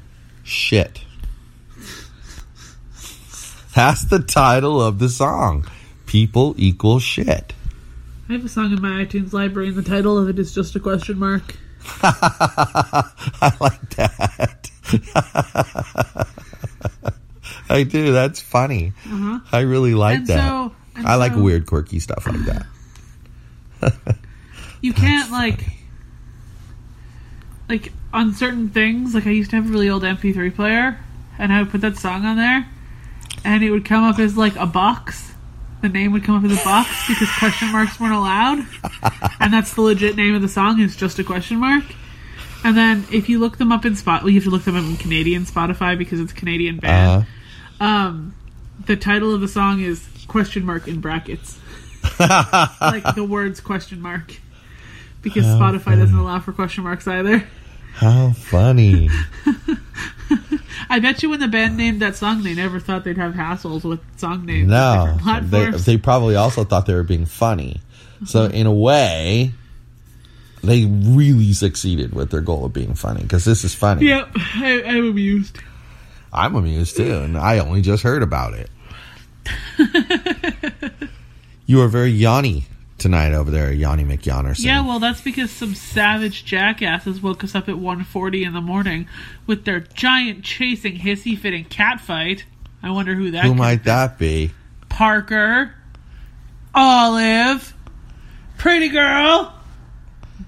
shit. 0.43 1.01
That's 3.75 4.05
the 4.05 4.21
title 4.21 4.81
of 4.81 4.99
the 4.99 5.09
song. 5.09 5.67
People 6.07 6.55
equal 6.59 6.99
shit. 7.01 7.55
I 8.29 8.35
have 8.35 8.45
a 8.45 8.49
song 8.49 8.73
in 8.73 8.81
my 8.81 9.05
iTunes 9.05 9.33
library, 9.33 9.69
and 9.69 9.77
the 9.77 9.83
title 9.83 10.17
of 10.17 10.29
it 10.29 10.39
is 10.39 10.55
just 10.55 10.77
a 10.77 10.81
question 10.81 11.19
mark. 11.19 11.57
I 12.03 13.53
like 13.61 13.91
that. 13.97 14.71
I 17.69 17.83
do. 17.83 18.13
That's 18.13 18.41
funny. 18.41 18.93
Uh-huh. 19.07 19.41
I 19.53 19.61
really 19.61 19.95
like 19.95 20.19
and 20.19 20.27
that. 20.29 20.49
so, 20.49 20.75
I 20.97 21.17
like 21.17 21.35
weird, 21.35 21.67
quirky 21.67 21.99
stuff 21.99 22.27
like 22.27 22.45
that. 22.47 22.67
You 24.81 24.93
can't 24.93 25.31
like, 25.31 25.61
like 27.69 27.93
on 28.13 28.35
certain 28.35 28.69
things. 28.69 29.15
Like 29.15 29.27
I 29.27 29.31
used 29.31 29.51
to 29.51 29.57
have 29.57 29.67
a 29.67 29.69
really 29.71 29.89
old 29.89 30.03
MP3 30.03 30.55
player, 30.55 30.99
and 31.39 31.53
I 31.53 31.63
would 31.63 31.71
put 31.71 31.81
that 31.81 31.97
song 31.97 32.25
on 32.25 32.37
there, 32.37 32.67
and 33.45 33.65
it 33.65 33.71
would 33.71 33.85
come 33.85 34.05
up 34.05 34.19
as 34.19 34.37
like 34.37 34.57
a 34.57 34.67
box. 34.67 35.33
The 35.83 35.89
name 35.89 36.13
would 36.13 36.25
come 36.25 36.37
up 36.37 36.51
as 36.51 36.59
a 36.59 36.65
box 36.65 36.89
because 37.09 37.29
question 37.39 37.71
marks 37.73 38.01
weren't 38.01 38.15
allowed, 38.15 38.67
and 39.41 39.53
that's 39.53 39.75
the 39.75 39.83
legit 39.83 40.17
name 40.17 40.35
of 40.35 40.43
the 40.43 40.49
song. 40.49 40.81
Is 40.81 40.97
just 40.97 41.19
a 41.19 41.25
question 41.25 41.59
mark. 41.59 41.85
And 42.63 42.75
then 42.75 43.05
if 43.13 43.29
you 43.29 43.39
look 43.39 43.59
them 43.59 43.71
up 43.73 43.85
in 43.85 43.95
spot, 43.95 44.23
well, 44.23 44.31
you 44.31 44.37
have 44.41 44.45
to 44.45 44.51
look 44.51 44.63
them 44.65 44.77
up 44.77 44.85
in 44.85 44.97
Canadian 44.97 45.45
Spotify 45.45 45.99
because 45.99 46.21
it's 46.21 46.33
Canadian 46.33 46.79
band. 46.79 47.27
Uh, 47.81 47.85
Um, 47.85 48.35
the 48.87 48.97
title 48.97 49.35
of 49.35 49.43
the 49.43 49.49
song 49.49 49.81
is 49.81 50.09
question 50.29 50.65
mark 50.65 50.89
in 50.89 51.01
brackets, 51.01 51.59
like 52.81 53.15
the 53.15 53.25
words 53.29 53.61
question 53.61 54.01
mark, 54.01 54.35
because 55.23 55.45
How 55.45 55.59
Spotify 55.59 55.99
doesn't 55.99 56.17
allow 56.17 56.41
for 56.41 56.53
question 56.53 56.85
marks 56.85 57.07
either. 57.09 57.47
how 57.95 58.33
funny. 58.33 59.09
I 60.91 60.99
bet 61.01 61.23
you 61.23 61.31
when 61.31 61.41
the 61.41 61.49
band 61.49 61.77
named 61.77 62.01
that 62.03 62.17
song, 62.17 62.43
they 62.43 62.55
never 62.55 62.79
thought 62.81 63.05
they'd 63.05 63.17
have 63.19 63.35
hassles 63.35 63.85
with 63.85 64.01
song 64.19 64.45
names. 64.47 64.69
No, 64.69 65.17
they, 65.43 65.71
they 65.71 65.97
probably 65.99 66.37
also 66.37 66.65
thought 66.65 66.87
they 66.87 66.95
were 66.95 67.03
being 67.03 67.27
funny. 67.27 67.81
So 68.27 68.47
Mm-hmm. 68.47 68.55
in 68.55 68.67
a 68.67 68.73
way, 68.73 69.53
they 70.63 70.87
really 70.87 71.53
succeeded 71.53 72.15
with 72.15 72.31
their 72.31 72.41
goal 72.41 72.65
of 72.65 72.73
being 72.73 72.95
funny 72.95 73.23
because 73.23 73.45
this 73.45 73.65
is 73.65 73.75
funny. 73.75 74.07
Yep, 74.07 74.31
I, 74.37 74.83
I'm 74.87 75.09
amused. 75.11 75.59
I'm 76.33 76.55
amused 76.57 76.97
too, 76.97 77.19
and 77.19 77.37
I 77.39 77.59
only 77.59 77.81
just 77.83 78.03
heard 78.03 78.23
about 78.23 78.55
it. 78.55 78.71
you 81.67 81.81
are 81.83 81.89
very 81.89 82.11
yawny 82.11 82.65
tonight 82.99 83.33
over 83.33 83.51
there, 83.51 83.73
Yanni 83.73 84.05
McYonnerson. 84.05 84.65
Yeah, 84.65 84.87
well, 84.87 84.99
that's 84.99 85.21
because 85.21 85.51
some 85.51 85.75
savage 85.75 86.45
jackasses 86.45 87.21
woke 87.21 87.45
us 87.45 87.55
up 87.55 87.69
at 87.69 87.77
1.40 87.77 88.47
in 88.47 88.53
the 88.53 88.61
morning 88.61 89.09
with 89.47 89.65
their 89.65 89.81
giant 89.81 90.45
chasing 90.45 90.99
hissy 90.99 91.39
fitting 91.39 91.65
cat 91.65 92.01
fight. 92.01 92.45
I 92.83 92.91
wonder 92.91 93.15
who 93.15 93.31
that 93.33 93.45
Who 93.45 93.55
might 93.55 93.85
that 93.85 94.19
be? 94.19 94.53
Parker, 94.89 95.75
Olive, 96.75 97.75
Pretty 98.59 98.89
Girl, 98.89 99.53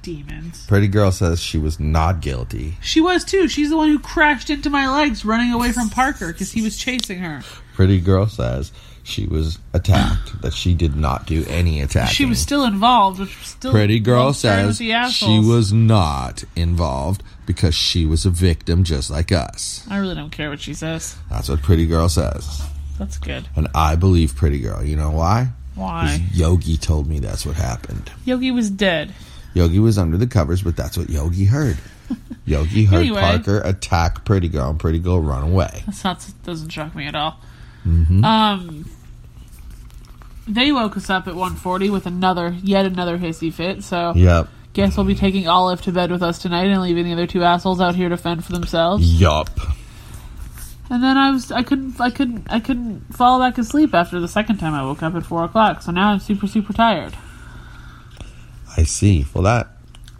Demons. 0.03 0.67
Pretty 0.67 0.89
girl 0.89 1.11
says 1.11 1.41
she 1.41 1.59
was 1.59 1.81
not 1.81 2.21
guilty. 2.21 2.77
She 2.81 3.01
was 3.01 3.25
too. 3.25 3.49
She's 3.49 3.71
the 3.71 3.77
one 3.77 3.89
who 3.89 3.99
crashed 3.99 4.51
into 4.51 4.71
my 4.71 4.89
legs 4.89 5.25
running 5.25 5.53
away 5.53 5.73
from 5.73 5.91
Parker 5.91 6.29
because 6.33 6.53
he 6.53 6.63
was 6.63 6.77
chasing 6.77 7.19
her. 7.21 7.43
Pretty 7.75 8.01
girl 8.01 8.27
says 8.27 8.73
she 9.07 9.27
was 9.27 9.59
attacked. 9.73 10.43
that 10.43 10.53
she 10.53 10.75
did 10.75 10.97
not 10.97 11.27
do 11.27 11.45
any 11.49 11.81
attacking. 11.81 12.15
She 12.15 12.25
was 12.27 12.41
still 12.41 12.65
involved, 12.65 13.21
which 13.21 13.39
was 13.39 13.49
still 13.49 13.73
Pretty 13.73 14.01
girl 14.01 14.27
love 14.27 14.37
starting 14.37 14.67
with 14.67 14.77
says 14.77 15.13
she 15.13 15.39
was 15.39 15.73
not 15.73 16.45
involved 16.57 17.23
because 17.47 17.75
she 17.75 18.05
was 18.05 18.27
a 18.27 18.31
victim 18.31 18.85
just 18.85 19.09
like 19.11 19.31
us. 19.33 19.87
I 19.89 19.99
really 19.99 20.15
don't 20.17 20.31
care 20.31 20.51
what 20.51 20.61
she 20.61 20.75
says. 20.75 21.17
That's 21.31 21.49
what 21.49 21.63
Pretty 21.63 21.87
Girl 21.87 22.09
says. 22.09 22.63
That's 22.99 23.19
good. 23.19 23.49
And 23.55 23.69
I 23.75 23.95
believe 23.95 24.35
Pretty 24.35 24.59
Girl. 24.59 24.83
You 24.83 24.97
know 24.97 25.13
why? 25.13 25.49
Why? 25.75 26.27
Yogi 26.33 26.77
told 26.77 27.07
me 27.07 27.21
that's 27.21 27.47
what 27.47 27.55
happened. 27.57 28.11
Yogi 28.25 28.51
was 28.51 28.71
dead. 28.71 29.15
Yogi 29.55 29.79
was 29.79 29.99
under 29.99 30.17
the 30.17 30.27
covers, 30.27 30.63
but 30.63 30.77
that's 30.77 30.99
what 30.99 31.09
Yogi 31.09 31.45
heard. 31.45 31.79
Yogi 32.45 32.85
heard 32.85 33.01
Anyway. 33.01 33.21
Parker 33.21 33.61
attack 33.65 34.25
Pretty 34.25 34.49
Girl 34.49 34.71
and 34.71 34.81
Pretty 34.81 34.99
Girl 34.99 35.21
run 35.21 35.45
away. 35.45 35.83
That's 35.87 36.05
not 36.05 36.27
doesn't 36.45 36.71
shock 36.71 36.95
me 36.95 37.07
at 37.07 37.15
all. 37.15 37.39
Mm-hmm. 37.87 38.25
Um, 38.25 38.91
they 40.47 40.73
woke 40.73 40.97
us 40.97 41.11
up 41.11 41.26
at 41.29 41.35
1.40 41.35 41.91
with 41.91 42.07
another, 42.07 42.55
yet 42.62 42.87
another 42.87 43.19
hissy 43.19 43.53
fit. 43.53 43.83
So 43.83 44.12
Yep. 44.15 44.49
guess 44.73 44.97
we'll 44.97 45.07
be 45.07 45.15
taking 45.15 45.49
Olive 45.49 45.83
to 45.83 45.93
bed 45.93 46.11
with 46.11 46.23
us 46.23 46.38
tonight 46.38 46.67
and 46.69 46.81
leaving 46.83 47.05
the 47.05 47.12
other 47.12 47.26
two 47.26 47.43
assholes 47.43 47.81
out 47.81 47.95
here 47.95 48.09
to 48.09 48.17
fend 48.17 48.45
for 48.45 48.53
themselves. 48.53 49.21
Yup. 49.21 49.50
And 50.88 51.03
then 51.03 51.17
I 51.17 51.31
was 51.33 51.50
I 51.50 51.62
couldn't 51.62 52.00
I 52.00 52.11
couldn't 52.11 52.47
I 52.49 52.61
couldn't 52.61 53.12
fall 53.15 53.41
back 53.41 53.59
asleep 53.59 53.93
after 53.93 54.21
the 54.21 54.29
second 54.29 54.59
time 54.59 54.73
I 54.73 54.85
woke 54.85 55.03
up 55.03 55.17
at 55.17 55.25
four 55.26 55.43
o'clock. 55.43 55.83
So 55.83 55.91
now 55.91 56.11
I'm 56.11 56.21
super 56.21 56.47
super 56.47 56.73
tired. 56.73 57.15
I 58.76 58.85
see. 58.85 59.26
Well, 59.35 59.43
that 59.45 59.69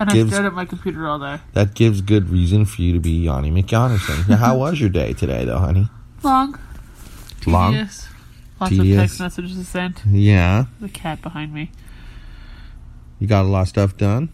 And 0.01 0.11
Gives- 0.11 0.33
I 0.33 0.35
stared 0.35 0.47
at 0.47 0.55
my 0.55 0.65
computer 0.65 1.07
all 1.07 1.19
day. 1.21 1.39
that 1.53 1.75
gives 1.75 2.01
good 2.01 2.31
reason 2.31 2.65
for 2.65 2.83
you 2.83 2.93
to 2.95 3.01
be 3.01 3.13
Yanni 3.13 3.51
McYonnerson. 3.51 4.29
Now, 4.29 4.37
how 4.37 4.57
was 4.59 4.81
your 4.81 4.89
day 4.91 5.13
today, 5.13 5.45
though, 5.45 5.59
honey? 5.59 5.89
Long. 6.23 6.59
Long? 7.47 7.73
Tedious. 7.75 8.09
Lots 8.61 8.71
Tedious. 8.71 8.97
of 8.97 9.03
text 9.03 9.21
messages 9.21 9.69
sent. 9.69 10.03
Yeah. 10.07 10.67
The 10.81 10.89
cat 10.89 11.21
behind 11.23 11.53
me. 11.53 11.71
You 13.19 13.27
got 13.27 13.45
a 13.45 13.49
lot 13.49 13.63
of 13.63 13.69
stuff 13.69 13.97
done? 13.97 14.31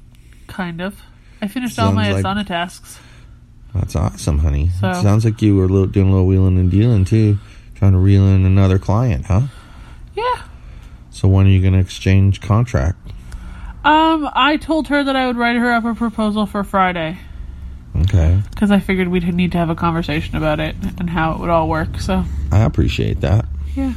Kind 0.46 0.80
of. 0.80 1.00
I 1.40 1.48
finished 1.48 1.78
all 1.78 1.92
my 1.92 2.10
Sounds 2.10 2.24
like- 2.24 2.36
Asana 2.36 2.46
tasks. 2.46 2.98
That's 3.74 3.96
awesome, 3.96 4.38
honey. 4.38 4.70
So- 4.80 4.92
sounds 5.02 5.24
like 5.24 5.40
you 5.42 5.56
were 5.56 5.64
a 5.64 5.68
little, 5.68 5.86
doing 5.86 6.08
a 6.08 6.10
little 6.10 6.26
wheeling 6.26 6.58
and 6.58 6.70
dealing, 6.70 7.04
too. 7.04 7.38
Trying 7.74 7.92
to 7.92 7.98
reel 7.98 8.26
in 8.28 8.44
another 8.44 8.78
client, 8.78 9.26
huh? 9.26 9.42
Yeah. 10.14 10.42
So 11.10 11.26
when 11.26 11.46
are 11.46 11.50
you 11.50 11.60
going 11.60 11.72
to 11.72 11.78
exchange 11.80 12.40
contract? 12.40 12.98
Um, 13.84 14.28
I 14.34 14.56
told 14.58 14.88
her 14.88 15.02
that 15.02 15.16
I 15.16 15.26
would 15.26 15.36
write 15.36 15.56
her 15.56 15.72
up 15.72 15.84
a 15.84 15.94
proposal 15.94 16.46
for 16.46 16.62
Friday 16.62 17.18
Okay. 18.02 18.40
because 18.50 18.70
I 18.70 18.78
figured 18.78 19.08
we'd 19.08 19.24
need 19.34 19.50
to 19.52 19.58
have 19.58 19.70
a 19.70 19.74
conversation 19.74 20.36
about 20.36 20.60
it 20.60 20.76
and 20.98 21.10
how 21.10 21.32
it 21.32 21.40
would 21.40 21.50
all 21.50 21.68
work. 21.68 21.98
So 21.98 22.24
I 22.52 22.60
appreciate 22.60 23.20
that. 23.22 23.46
yeah. 23.74 23.94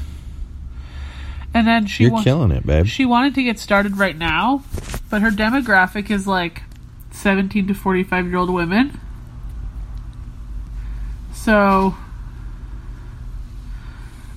And 1.56 1.66
then 1.66 1.88
she 1.88 2.04
You're 2.04 2.12
wa- 2.12 2.22
killing 2.24 2.52
it, 2.52 2.66
babe. 2.68 2.86
she 2.86 3.06
wanted 3.06 3.34
to 3.36 3.44
get 3.44 3.58
started 3.58 3.96
right 3.98 4.18
now, 4.18 4.64
but 5.10 5.22
her 5.22 5.32
demographic 5.32 6.12
is 6.12 6.28
like 6.28 6.64
17 7.12 7.68
to 7.68 7.74
45 7.74 8.28
year 8.28 8.36
old 8.36 8.50
women. 8.50 9.00
So, 11.34 11.96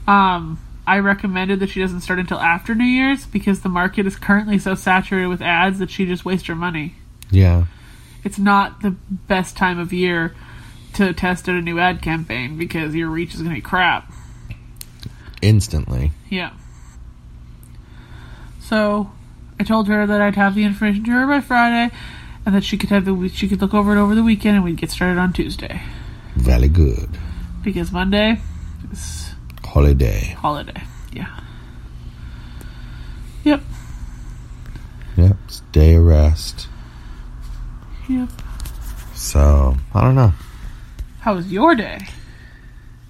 um, 0.06 0.60
I 0.86 0.98
recommended 1.00 1.58
that 1.60 1.70
she 1.70 1.80
doesn't 1.80 2.02
start 2.02 2.20
until 2.20 2.38
after 2.38 2.74
New 2.74 2.84
Year's 2.84 3.26
because 3.26 3.60
the 3.60 3.68
market 3.68 4.06
is 4.06 4.14
currently 4.16 4.58
so 4.58 4.74
saturated 4.76 5.26
with 5.26 5.42
ads 5.42 5.80
that 5.80 5.90
she 5.90 6.06
just 6.06 6.24
wastes 6.24 6.46
her 6.46 6.54
money. 6.54 6.94
Yeah. 7.30 7.64
It's 8.22 8.38
not 8.38 8.80
the 8.82 8.90
best 9.10 9.56
time 9.56 9.78
of 9.80 9.92
year 9.92 10.34
to 10.94 11.12
test 11.12 11.48
out 11.48 11.56
a 11.56 11.60
new 11.62 11.78
ad 11.80 12.00
campaign 12.00 12.56
because 12.56 12.94
your 12.94 13.08
reach 13.08 13.34
is 13.34 13.40
going 13.40 13.50
to 13.50 13.56
be 13.56 13.60
crap. 13.60 14.12
Instantly. 15.42 16.12
Yeah. 16.30 16.52
So 18.68 19.10
I 19.58 19.64
told 19.64 19.88
her 19.88 20.06
that 20.06 20.20
I'd 20.20 20.36
have 20.36 20.54
the 20.54 20.64
information 20.64 21.04
to 21.04 21.10
her 21.12 21.26
by 21.26 21.40
Friday, 21.40 21.94
and 22.44 22.54
that 22.54 22.64
she 22.64 22.76
could 22.76 22.90
have 22.90 23.04
the 23.06 23.28
she 23.28 23.48
could 23.48 23.60
look 23.62 23.72
over 23.74 23.96
it 23.96 24.00
over 24.00 24.14
the 24.14 24.22
weekend, 24.22 24.56
and 24.56 24.64
we'd 24.64 24.76
get 24.76 24.90
started 24.90 25.18
on 25.18 25.32
Tuesday 25.32 25.80
Very 26.36 26.68
good. 26.68 27.08
because 27.62 27.90
Monday 27.92 28.40
is 28.92 29.30
Holiday. 29.64 30.36
holiday. 30.38 30.82
Yeah. 31.12 31.40
Yep. 33.44 33.62
Yep. 35.16 35.36
It's 35.46 35.60
day 35.72 35.94
of 35.94 36.04
rest. 36.04 36.68
Yep. 38.08 38.28
So, 39.14 39.76
I 39.94 40.00
don't 40.02 40.14
know. 40.14 40.32
How 41.20 41.34
was 41.34 41.50
your 41.52 41.74
day? 41.74 42.06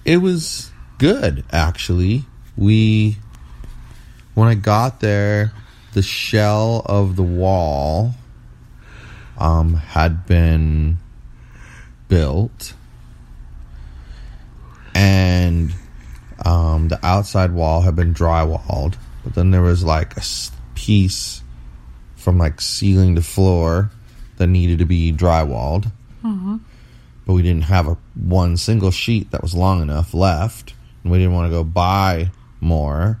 It 0.05 0.17
was 0.17 0.71
good, 0.97 1.43
actually. 1.51 2.25
We 2.57 3.17
when 4.39 4.47
I 4.47 4.55
got 4.55 5.01
there, 5.01 5.51
the 5.91 6.01
shell 6.01 6.81
of 6.85 7.17
the 7.17 7.23
wall 7.23 8.15
um, 9.37 9.73
had 9.73 10.25
been 10.25 10.97
built, 12.07 12.73
and 14.95 15.73
um, 16.45 16.87
the 16.87 17.05
outside 17.05 17.51
wall 17.51 17.81
had 17.81 17.97
been 17.97 18.13
drywalled. 18.13 18.95
But 19.25 19.35
then 19.35 19.51
there 19.51 19.61
was 19.61 19.83
like 19.83 20.15
a 20.15 20.23
piece 20.73 21.41
from 22.15 22.37
like 22.37 22.61
ceiling 22.61 23.15
to 23.15 23.21
floor 23.21 23.91
that 24.37 24.47
needed 24.47 24.79
to 24.79 24.85
be 24.85 25.11
drywalled. 25.11 25.91
But 27.25 27.33
we 27.33 27.41
didn't 27.41 27.63
have 27.63 27.87
a 27.87 27.97
one 28.15 28.55
single 28.55 28.91
sheet 28.91 29.31
that 29.31 29.41
was 29.41 29.53
long 29.53 29.81
enough 29.81 30.13
left, 30.13 30.73
and 31.03 31.11
we 31.11 31.17
didn't 31.17 31.33
want 31.33 31.51
to 31.51 31.57
go 31.57 31.65
buy 31.65 32.31
more. 32.61 33.19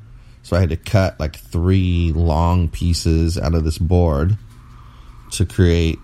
So 0.49 0.57
I 0.57 0.61
had 0.61 0.69
to 0.69 0.77
cut 0.77 1.19
like 1.19 1.35
three 1.35 2.11
long 2.11 2.69
pieces 2.69 3.37
out 3.37 3.53
of 3.53 3.63
this 3.63 3.77
board 3.77 4.35
to 5.33 5.45
create 5.45 5.99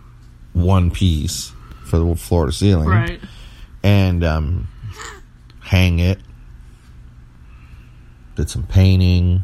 one 0.54 0.92
piece 0.92 1.52
for 1.88 1.98
the 1.98 2.16
floor 2.16 2.46
to 2.46 2.52
ceiling 2.52 2.88
Right. 2.88 3.20
and 3.82 4.24
um, 4.24 4.68
hang 5.62 5.98
it. 5.98 6.20
Did 8.36 8.48
some 8.48 8.68
painting. 8.68 9.44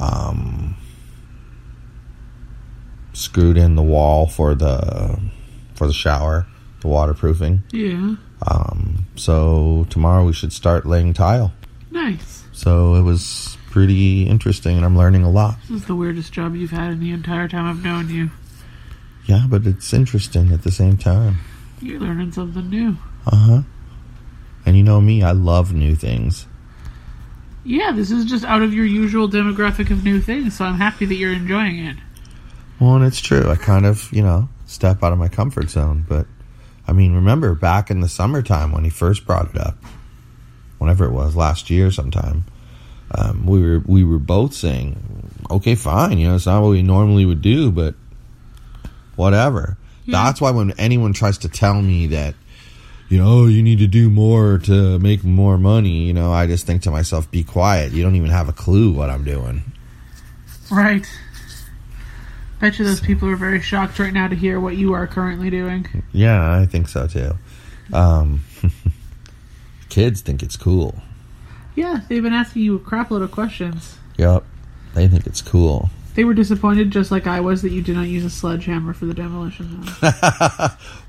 Um, 0.00 0.74
screwed 3.12 3.56
in 3.56 3.76
the 3.76 3.82
wall 3.84 4.26
for 4.26 4.56
the 4.56 5.16
for 5.76 5.86
the 5.86 5.92
shower, 5.92 6.44
the 6.80 6.88
waterproofing. 6.88 7.62
Yeah. 7.70 8.16
Um, 8.48 9.06
so 9.14 9.86
tomorrow 9.90 10.24
we 10.24 10.32
should 10.32 10.52
start 10.52 10.86
laying 10.86 11.12
tile. 11.14 11.52
Nice. 11.92 12.42
So 12.50 12.96
it 12.96 13.02
was 13.02 13.56
pretty 13.70 14.26
interesting, 14.26 14.76
and 14.76 14.84
I'm 14.84 14.96
learning 14.96 15.22
a 15.22 15.30
lot. 15.30 15.56
This 15.62 15.82
is 15.82 15.86
the 15.86 15.94
weirdest 15.94 16.32
job 16.32 16.54
you've 16.54 16.70
had 16.70 16.92
in 16.92 17.00
the 17.00 17.12
entire 17.12 17.48
time 17.48 17.66
I've 17.66 17.82
known 17.82 18.10
you. 18.10 18.30
Yeah, 19.26 19.46
but 19.48 19.66
it's 19.66 19.92
interesting 19.92 20.52
at 20.52 20.62
the 20.62 20.72
same 20.72 20.96
time. 20.96 21.38
You're 21.80 22.00
learning 22.00 22.32
something 22.32 22.68
new. 22.68 22.96
Uh 23.26 23.36
huh. 23.36 23.62
And 24.66 24.76
you 24.76 24.82
know 24.82 25.00
me, 25.00 25.22
I 25.22 25.32
love 25.32 25.72
new 25.72 25.94
things. 25.94 26.46
Yeah, 27.64 27.92
this 27.92 28.10
is 28.10 28.24
just 28.24 28.44
out 28.44 28.62
of 28.62 28.74
your 28.74 28.84
usual 28.84 29.28
demographic 29.28 29.90
of 29.90 30.04
new 30.04 30.20
things, 30.20 30.56
so 30.56 30.64
I'm 30.64 30.74
happy 30.74 31.04
that 31.06 31.14
you're 31.14 31.32
enjoying 31.32 31.78
it. 31.78 31.96
Well, 32.80 32.96
and 32.96 33.04
it's 33.04 33.20
true. 33.20 33.50
I 33.50 33.56
kind 33.56 33.86
of, 33.86 34.10
you 34.12 34.22
know, 34.22 34.48
step 34.66 35.02
out 35.02 35.12
of 35.12 35.18
my 35.18 35.28
comfort 35.28 35.68
zone. 35.70 36.04
But, 36.08 36.26
I 36.88 36.92
mean, 36.92 37.14
remember 37.14 37.54
back 37.54 37.90
in 37.90 38.00
the 38.00 38.08
summertime 38.08 38.72
when 38.72 38.84
he 38.84 38.90
first 38.90 39.26
brought 39.26 39.50
it 39.50 39.60
up, 39.60 39.76
whenever 40.78 41.04
it 41.04 41.12
was, 41.12 41.36
last 41.36 41.68
year 41.68 41.90
sometime, 41.90 42.44
um, 43.12 43.46
we 43.46 43.60
were 43.60 43.82
we 43.86 44.04
were 44.04 44.18
both 44.18 44.54
saying, 44.54 44.96
okay, 45.50 45.74
fine, 45.74 46.18
you 46.18 46.28
know, 46.28 46.36
it's 46.36 46.46
not 46.46 46.62
what 46.62 46.70
we 46.70 46.82
normally 46.82 47.24
would 47.24 47.42
do, 47.42 47.70
but 47.70 47.94
whatever. 49.16 49.76
Yeah. 50.04 50.24
That's 50.24 50.40
why 50.40 50.50
when 50.50 50.72
anyone 50.72 51.12
tries 51.12 51.38
to 51.38 51.48
tell 51.48 51.80
me 51.82 52.08
that, 52.08 52.34
you 53.08 53.18
know, 53.18 53.46
you 53.46 53.62
need 53.62 53.78
to 53.80 53.86
do 53.86 54.10
more 54.10 54.58
to 54.58 54.98
make 54.98 55.24
more 55.24 55.58
money, 55.58 56.04
you 56.04 56.14
know, 56.14 56.32
I 56.32 56.46
just 56.46 56.66
think 56.66 56.82
to 56.82 56.90
myself, 56.90 57.30
be 57.30 57.42
quiet. 57.42 57.92
You 57.92 58.02
don't 58.02 58.16
even 58.16 58.30
have 58.30 58.48
a 58.48 58.52
clue 58.52 58.92
what 58.92 59.10
I'm 59.10 59.24
doing. 59.24 59.62
Right. 60.70 61.06
Bet 62.60 62.78
you 62.78 62.84
those 62.84 63.00
people 63.00 63.28
are 63.28 63.36
very 63.36 63.60
shocked 63.60 63.98
right 63.98 64.12
now 64.12 64.28
to 64.28 64.36
hear 64.36 64.60
what 64.60 64.76
you 64.76 64.92
are 64.92 65.06
currently 65.06 65.50
doing. 65.50 66.04
Yeah, 66.12 66.58
I 66.60 66.66
think 66.66 66.88
so 66.88 67.06
too. 67.06 67.32
Um, 67.92 68.44
kids 69.88 70.20
think 70.20 70.42
it's 70.42 70.56
cool. 70.56 70.94
Yeah, 71.74 72.00
they've 72.08 72.22
been 72.22 72.32
asking 72.32 72.62
you 72.62 72.76
a 72.76 72.78
crap 72.78 73.10
load 73.10 73.22
of 73.22 73.30
questions. 73.30 73.96
Yep, 74.18 74.44
they 74.94 75.08
think 75.08 75.26
it's 75.26 75.40
cool. 75.42 75.90
They 76.14 76.24
were 76.24 76.34
disappointed, 76.34 76.90
just 76.90 77.10
like 77.10 77.26
I 77.26 77.40
was, 77.40 77.62
that 77.62 77.70
you 77.70 77.82
did 77.82 77.94
not 77.94 78.08
use 78.08 78.24
a 78.24 78.30
sledgehammer 78.30 78.92
for 78.92 79.06
the 79.06 79.14
demolition. 79.14 79.84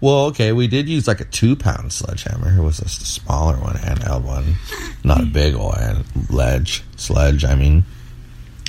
Well, 0.02 0.26
okay, 0.26 0.52
we 0.52 0.68
did 0.68 0.90
use 0.90 1.08
like 1.08 1.22
a 1.22 1.26
two 1.26 1.56
pound 1.56 1.94
sledgehammer. 1.94 2.58
It 2.58 2.64
was 2.64 2.80
just 2.80 3.04
a 3.04 3.06
smaller 3.06 3.56
one, 3.58 3.76
handheld 3.76 4.24
one, 4.24 4.56
not 5.04 5.22
a 5.22 5.26
big 5.32 5.56
one. 5.56 6.06
Ledge 6.30 6.84
sledge. 6.96 7.46
I 7.46 7.54
mean, 7.54 7.84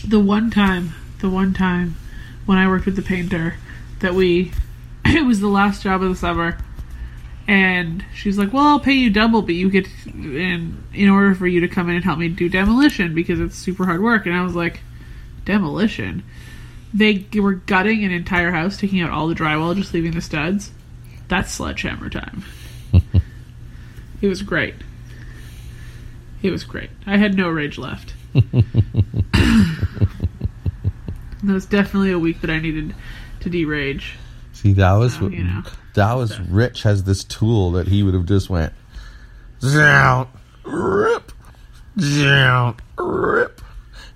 the 0.07 0.21
one 0.21 0.51
time, 0.51 0.93
the 1.21 1.31
one 1.31 1.55
time 1.55 1.97
when 2.45 2.59
I 2.59 2.69
worked 2.69 2.85
with 2.85 2.97
the 2.97 3.03
painter, 3.03 3.55
that 4.01 4.13
we, 4.13 4.53
it 5.07 5.25
was 5.25 5.41
the 5.41 5.49
last 5.49 5.83
job 5.83 6.03
of 6.03 6.11
the 6.11 6.17
summer, 6.17 6.59
and 7.49 8.05
she's 8.15 8.39
like, 8.39 8.53
"Well, 8.53 8.67
I'll 8.67 8.81
pay 8.81 8.93
you 8.93 9.11
double, 9.11 9.43
but 9.43 9.55
you 9.55 9.71
get, 9.71 9.87
in 10.07 10.83
in 10.95 11.09
order 11.09 11.35
for 11.35 11.47
you 11.47 11.61
to 11.61 11.69
come 11.69 11.89
in 11.89 11.97
and 11.97 12.05
help 12.05 12.19
me 12.19 12.29
do 12.29 12.49
demolition 12.49 13.15
because 13.15 13.41
it's 13.41 13.57
super 13.57 13.85
hard 13.85 14.03
work." 14.03 14.27
And 14.27 14.35
I 14.35 14.43
was 14.43 14.55
like, 14.55 14.81
"Demolition." 15.45 16.23
They 16.95 17.25
were 17.35 17.55
gutting 17.55 18.05
an 18.05 18.11
entire 18.11 18.51
house, 18.51 18.77
taking 18.77 19.01
out 19.01 19.11
all 19.11 19.27
the 19.27 19.35
drywall, 19.35 19.75
just 19.75 19.95
leaving 19.95 20.13
the 20.13 20.21
studs. 20.21 20.71
That's 21.29 21.51
sledgehammer 21.51 22.11
time. 22.11 22.45
it 24.21 24.29
was 24.29 24.43
great. 24.43 24.75
It 26.43 26.51
was 26.51 26.65
great. 26.65 26.91
I 27.07 27.17
had 27.17 27.35
no 27.35 27.49
rage 27.49 27.79
left. 27.79 28.15
That 31.45 31.55
was 31.55 31.67
definitely 31.67 32.13
a 32.13 32.19
week 32.19 32.41
that 32.43 32.51
I 32.51 32.61
needed 32.61 32.95
to 33.41 33.51
derage. 33.51 34.13
see, 34.53 34.73
that 34.75 34.93
was 34.93 35.15
So, 35.15 35.25
what 35.25 35.33
you 35.33 35.43
know, 35.43 35.63
was. 35.97 36.39
Rich 36.41 36.83
has 36.83 37.05
this 37.05 37.25
tool 37.25 37.73
that 37.73 37.89
he 37.89 38.03
would 38.03 38.15
have 38.15 38.27
just 38.27 38.51
went 38.51 38.73
down, 39.61 40.29
rip, 40.65 41.33
down, 41.97 42.77
rip, 42.99 43.61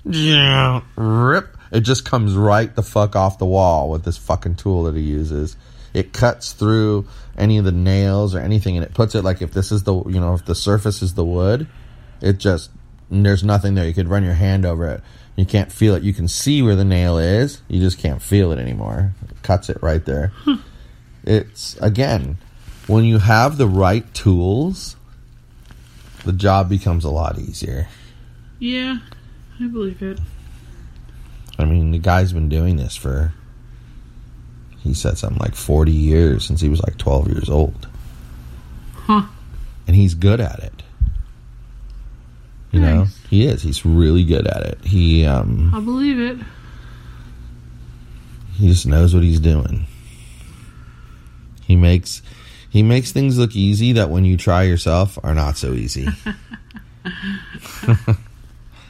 down, 0.08 0.84
rip. 0.96 1.56
It 1.70 1.80
just 1.80 2.04
comes 2.04 2.34
right 2.34 2.74
the 2.74 2.82
fuck 2.82 3.16
off 3.16 3.38
the 3.38 3.46
wall 3.46 3.90
with 3.90 4.04
this 4.04 4.16
fucking 4.16 4.56
tool 4.56 4.84
that 4.84 4.94
he 4.94 5.02
uses. 5.02 5.56
It 5.94 6.12
cuts 6.12 6.52
through 6.52 7.06
any 7.38 7.58
of 7.58 7.64
the 7.64 7.72
nails 7.72 8.34
or 8.34 8.40
anything, 8.40 8.76
and 8.76 8.84
it 8.84 8.94
puts 8.94 9.14
it 9.14 9.24
like 9.24 9.40
if 9.40 9.52
this 9.52 9.72
is 9.72 9.84
the 9.84 9.94
you 10.04 10.20
know 10.20 10.34
if 10.34 10.44
the 10.44 10.54
surface 10.54 11.02
is 11.02 11.14
the 11.14 11.24
wood, 11.24 11.66
it 12.20 12.38
just 12.38 12.70
there's 13.10 13.44
nothing 13.44 13.74
there. 13.74 13.86
You 13.86 13.94
could 13.94 14.08
run 14.08 14.24
your 14.24 14.34
hand 14.34 14.64
over 14.64 14.86
it. 14.86 15.00
You 15.36 15.44
can't 15.44 15.70
feel 15.70 15.94
it. 15.94 16.02
You 16.02 16.14
can 16.14 16.28
see 16.28 16.62
where 16.62 16.76
the 16.76 16.84
nail 16.84 17.18
is. 17.18 17.60
You 17.68 17.78
just 17.80 17.98
can't 17.98 18.22
feel 18.22 18.52
it 18.52 18.58
anymore. 18.58 19.12
It 19.28 19.42
cuts 19.42 19.68
it 19.68 19.78
right 19.82 20.04
there. 20.04 20.32
Hmm. 20.34 20.56
It's 21.26 21.76
again, 21.78 22.38
when 22.86 23.04
you 23.04 23.18
have 23.18 23.58
the 23.58 23.66
right 23.66 24.12
tools, 24.14 24.96
the 26.24 26.32
job 26.32 26.68
becomes 26.68 27.04
a 27.04 27.10
lot 27.10 27.38
easier. 27.38 27.88
Yeah, 28.58 28.98
I 29.60 29.66
believe 29.66 30.02
it. 30.02 30.18
I 31.58 31.64
mean, 31.64 31.90
the 31.90 31.98
guy's 31.98 32.32
been 32.32 32.48
doing 32.48 32.76
this 32.76 32.96
for 32.96 33.32
he 34.80 34.94
said 34.94 35.18
something 35.18 35.38
like 35.38 35.54
40 35.54 35.90
years 35.90 36.44
since 36.44 36.60
he 36.60 36.68
was 36.68 36.80
like 36.82 36.96
12 36.96 37.28
years 37.28 37.48
old. 37.48 37.88
Huh. 38.94 39.26
And 39.86 39.96
he's 39.96 40.14
good 40.14 40.40
at 40.40 40.60
it. 40.60 40.82
You 42.72 42.80
know, 42.82 43.06
he 43.30 43.46
is. 43.46 43.62
He's 43.62 43.86
really 43.86 44.22
good 44.22 44.46
at 44.46 44.62
it. 44.66 44.84
He 44.84 45.24
um 45.24 45.70
I'll 45.74 45.80
believe 45.80 46.20
it. 46.20 46.38
he 48.54 48.68
just 48.68 48.86
knows 48.86 49.14
what 49.14 49.22
he's 49.22 49.40
doing. 49.40 49.86
He 51.66 51.76
makes 51.76 52.22
he 52.70 52.82
makes 52.82 53.12
things 53.12 53.38
look 53.38 53.54
easy 53.56 53.92
that 53.92 54.10
when 54.10 54.24
you 54.24 54.36
try 54.36 54.62
yourself 54.64 55.18
are 55.22 55.34
not 55.34 55.56
so 55.56 55.72
easy. 55.72 56.06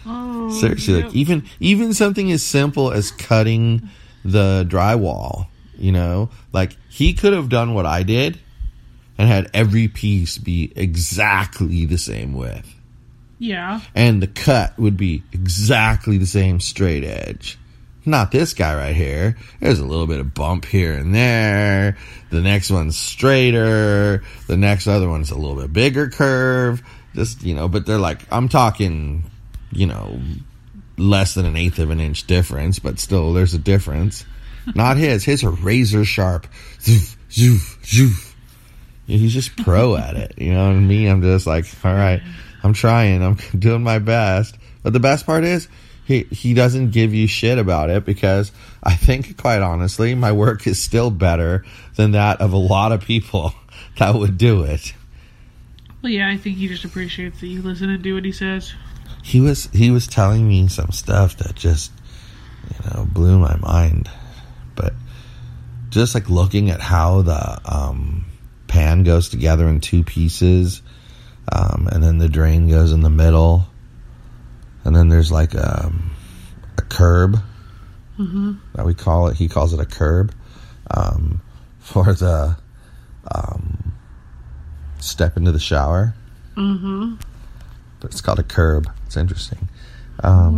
Oh, 0.09 0.53
Seriously, 0.53 0.95
yep. 0.95 1.07
like 1.07 1.15
even 1.17 1.43
even 1.59 1.93
something 1.93 2.31
as 2.31 2.41
simple 2.41 2.93
as 2.93 3.11
cutting 3.11 3.89
the 4.25 4.65
drywall, 4.69 5.49
you 5.77 5.91
know, 5.91 6.31
like 6.53 6.77
he 6.89 7.13
could 7.13 7.33
have 7.33 7.49
done 7.49 7.75
what 7.75 7.87
I 7.87 8.05
did 8.05 8.39
and 9.19 9.29
had 9.29 9.51
every 9.53 9.89
piece 9.89 10.39
be 10.39 10.73
exactly 10.77 11.87
the 11.87 11.99
same 11.99 12.35
width. 12.35 12.73
yeah, 13.41 13.81
And 13.97 14.23
the 14.23 14.29
cut 14.29 14.79
would 14.79 14.97
be 14.97 15.25
exactly 15.33 16.19
the 16.19 16.27
same 16.27 16.61
straight 16.61 17.03
edge. 17.03 17.59
Not 18.07 18.31
this 18.31 18.55
guy 18.55 18.75
right 18.77 18.95
here. 18.95 19.37
There's 19.61 19.81
a 19.81 19.85
little 19.85 20.07
bit 20.07 20.21
of 20.21 20.33
bump 20.33 20.65
here 20.65 20.93
and 20.93 21.13
there. 21.13 21.97
The 22.31 22.41
next 22.41 22.71
one's 22.71 22.97
straighter. 22.97 24.23
The 24.47 24.57
next 24.57 24.87
other 24.87 25.09
one's 25.09 25.33
a 25.33 25.37
little 25.37 25.57
bit 25.57 25.73
bigger 25.73 26.09
curve. 26.09 26.83
Just, 27.15 27.43
you 27.43 27.55
know, 27.55 27.67
but 27.67 27.85
they're 27.85 27.99
like, 27.99 28.21
I'm 28.31 28.49
talking, 28.49 29.29
you 29.73 29.87
know, 29.87 30.21
less 30.97 31.35
than 31.35 31.47
an 31.47 31.57
eighth 31.57 31.81
of 31.81 31.91
an 31.91 31.99
inch 31.99 32.27
difference, 32.27 32.79
but 32.79 33.01
still 33.01 33.33
there's 33.33 33.55
a 33.55 33.59
difference. 33.59 34.25
Not 34.75 34.97
his. 34.97 35.25
His 35.25 35.43
are 35.43 35.51
razor 35.51 36.05
sharp. 36.05 36.47
Zoof, 36.79 37.17
zoof, 37.31 37.85
zoof. 37.85 38.35
He's 39.07 39.33
just 39.33 39.57
pro 39.57 39.97
at 39.97 40.17
it. 40.17 40.35
You 40.39 40.53
know, 40.53 40.71
and 40.71 40.87
me, 40.87 41.07
I'm 41.07 41.23
just 41.23 41.47
like, 41.47 41.67
all 41.85 41.95
right, 41.95 42.21
I'm 42.63 42.73
trying. 42.73 43.23
I'm 43.23 43.35
doing 43.59 43.83
my 43.83 43.99
best. 43.99 44.57
But 44.83 44.93
the 44.93 45.01
best 45.01 45.27
part 45.27 45.45
is, 45.45 45.69
he 46.07 46.23
he 46.31 46.55
doesn't 46.55 46.91
give 46.93 47.13
you 47.13 47.27
shit 47.27 47.59
about 47.59 47.91
it 47.91 48.05
because 48.05 48.53
I 48.83 48.95
think, 48.95 49.37
quite 49.37 49.61
honestly, 49.61 50.15
my 50.15 50.33
work 50.33 50.67
is 50.67 50.81
still 50.81 51.11
better 51.11 51.65
than 51.97 52.13
that 52.13 52.41
of 52.41 52.53
a 52.53 52.57
lot 52.57 52.93
of 52.93 53.03
people 53.03 53.53
that 53.99 54.15
would 54.15 54.39
do 54.39 54.63
it. 54.63 54.95
well, 56.03 56.13
yeah. 56.13 56.29
I 56.31 56.37
think 56.37 56.57
he 56.59 56.69
just 56.69 56.85
appreciates 56.85 57.41
that 57.41 57.49
you 57.49 57.61
listen 57.61 57.91
and 57.91 58.03
do 58.03 58.15
what 58.15 58.25
he 58.25 58.33
says. 58.33 58.73
he 59.25 59.41
was 59.41 59.65
he 59.73 59.91
was 59.91 60.07
telling 60.07 60.47
me 60.49 60.69
some 60.69 60.93
stuff 60.93 61.37
that 61.39 61.57
just 61.57 61.91
you 62.71 62.91
know 62.91 63.05
blew 63.07 63.39
my 63.39 63.57
mind 63.57 64.09
but 64.77 64.93
just 65.89 66.15
like 66.15 66.29
looking 66.31 66.71
at 66.71 66.81
how 66.81 67.23
the 67.23 67.61
um, 67.65 68.25
pan 68.69 69.03
goes 69.03 69.29
together 69.29 69.67
in 69.67 69.81
two 69.81 70.05
pieces 70.05 70.83
um, 71.51 71.89
and 71.91 72.03
then 72.03 72.19
the 72.19 72.29
drain 72.29 72.69
goes 72.69 72.93
in 72.93 73.01
the 73.01 73.11
middle 73.11 73.67
and 74.87 74.95
then 74.97 75.09
there's 75.09 75.31
like 75.33 75.53
a, 75.55 75.93
a 76.79 76.83
curb 76.83 77.37
that 78.75 78.87
we 78.87 78.95
call 78.95 79.29
it 79.29 79.37
he 79.37 79.49
calls 79.49 79.75
it 79.75 79.81
a 79.81 79.85
curb 79.85 80.33
um, 80.91 81.43
for 81.81 82.15
the 82.15 82.57
um, 83.35 83.93
step 85.01 85.37
into 85.37 85.53
the 85.53 85.61
shower 85.61 86.15
Mm-hmm. 86.57 87.17
but 88.01 88.11
it's 88.11 88.23
called 88.23 88.39
a 88.39 88.43
curb 88.43 88.91
it's 89.05 89.17
interesting 89.19 89.69
um, 90.25 90.57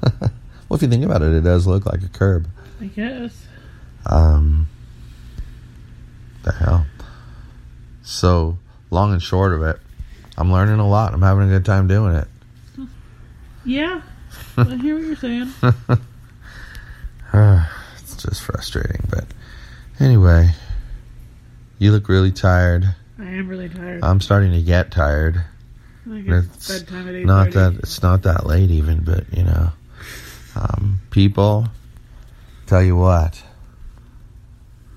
well 0.02 0.76
if 0.76 0.82
you 0.82 0.86
think 0.88 1.04
about 1.04 1.22
it 1.22 1.32
it 1.32 1.40
does 1.40 1.66
look 1.66 1.84
like 1.86 2.02
a 2.04 2.08
curb 2.08 2.46
I 2.80 2.86
guess. 2.86 3.44
Um, 4.06 4.68
the 6.44 6.52
hell. 6.52 6.86
So, 8.02 8.58
long 8.90 9.12
and 9.12 9.20
short 9.20 9.52
of 9.52 9.62
it, 9.62 9.80
I'm 10.36 10.52
learning 10.52 10.78
a 10.78 10.88
lot. 10.88 11.12
I'm 11.12 11.22
having 11.22 11.48
a 11.48 11.50
good 11.50 11.64
time 11.64 11.88
doing 11.88 12.14
it. 12.14 12.28
Yeah. 13.64 14.02
I 14.56 14.76
hear 14.76 14.94
what 14.94 15.04
you're 15.04 15.16
saying. 15.16 15.52
it's 17.98 18.16
just 18.22 18.42
frustrating, 18.42 19.06
but 19.08 19.24
anyway, 20.00 20.50
you 21.78 21.92
look 21.92 22.08
really 22.08 22.32
tired. 22.32 22.94
I 23.18 23.24
am 23.24 23.48
really 23.48 23.68
tired. 23.68 24.02
I'm 24.02 24.20
starting 24.20 24.52
to 24.52 24.62
get 24.62 24.90
tired. 24.90 25.44
It's 26.06 26.68
bedtime 26.68 27.08
at 27.08 27.24
Not 27.24 27.50
that 27.52 27.74
it's 27.80 28.02
not 28.02 28.22
that 28.22 28.46
late 28.46 28.70
even, 28.70 29.04
but 29.04 29.24
you 29.36 29.44
know, 29.44 29.72
um, 30.56 31.00
people. 31.10 31.68
Tell 32.66 32.82
you 32.82 32.96
what. 32.96 33.42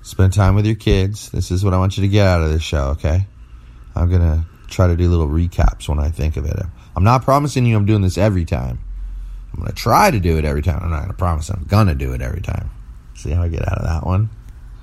Spend 0.02 0.32
time 0.32 0.54
with 0.54 0.66
your 0.66 0.74
kids. 0.74 1.30
This 1.30 1.50
is 1.50 1.64
what 1.64 1.74
I 1.74 1.78
want 1.78 1.96
you 1.96 2.02
to 2.02 2.08
get 2.08 2.26
out 2.26 2.42
of 2.42 2.50
this 2.50 2.62
show, 2.62 2.88
okay? 2.88 3.26
I'm 3.94 4.10
gonna 4.10 4.46
try 4.68 4.88
to 4.88 4.96
do 4.96 5.08
little 5.08 5.28
recaps 5.28 5.88
when 5.88 5.98
I 5.98 6.10
think 6.10 6.36
of 6.36 6.46
it. 6.46 6.56
I'm 6.96 7.04
not 7.04 7.22
promising 7.22 7.66
you 7.66 7.76
I'm 7.76 7.86
doing 7.86 8.02
this 8.02 8.18
every 8.18 8.44
time. 8.44 8.78
I'm 9.54 9.60
gonna 9.60 9.72
try 9.72 10.10
to 10.10 10.18
do 10.20 10.38
it 10.38 10.44
every 10.44 10.62
time. 10.62 10.80
I'm 10.82 10.90
not 10.90 11.02
gonna 11.02 11.12
promise 11.14 11.48
I'm 11.50 11.64
gonna 11.68 11.94
do 11.94 12.12
it 12.14 12.22
every 12.22 12.40
time. 12.40 12.70
See 13.14 13.30
how 13.30 13.42
I 13.42 13.48
get 13.48 13.62
out 13.68 13.78
of 13.78 13.84
that 13.84 14.06
one? 14.06 14.30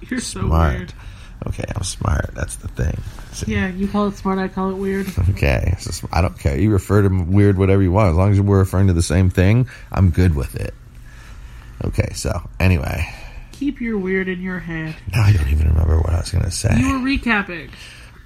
You're 0.01 0.19
so 0.19 0.41
smart. 0.41 0.75
weird. 0.77 0.93
Okay, 1.47 1.63
I'm 1.75 1.83
smart. 1.83 2.31
That's 2.35 2.57
the 2.57 2.67
thing. 2.67 2.99
See? 3.31 3.53
Yeah, 3.53 3.69
you 3.69 3.87
call 3.87 4.07
it 4.07 4.15
smart, 4.17 4.39
I 4.39 4.47
call 4.49 4.71
it 4.71 4.75
weird. 4.75 5.07
Okay, 5.29 5.73
just- 5.79 6.03
I 6.11 6.21
don't 6.21 6.37
care. 6.37 6.59
You 6.59 6.69
refer 6.71 7.01
to 7.07 7.23
weird 7.23 7.57
whatever 7.57 7.81
you 7.81 7.91
want. 7.91 8.09
As 8.09 8.15
long 8.15 8.31
as 8.31 8.41
we're 8.41 8.57
referring 8.59 8.87
to 8.87 8.93
the 8.93 9.01
same 9.01 9.29
thing, 9.29 9.67
I'm 9.91 10.09
good 10.09 10.35
with 10.35 10.55
it. 10.55 10.73
Okay, 11.85 12.11
so 12.13 12.41
anyway, 12.59 13.07
Keep 13.53 13.81
your 13.81 13.97
weird 13.97 14.27
in 14.29 14.41
your 14.41 14.59
head. 14.59 14.95
now 15.13 15.21
I 15.23 15.33
don't 15.33 15.47
even 15.49 15.67
remember 15.67 15.97
what 15.97 16.11
I 16.11 16.19
was 16.19 16.31
going 16.31 16.45
to 16.45 16.51
say. 16.51 16.73
You 16.77 16.93
were 16.93 16.99
recapping. 16.99 17.69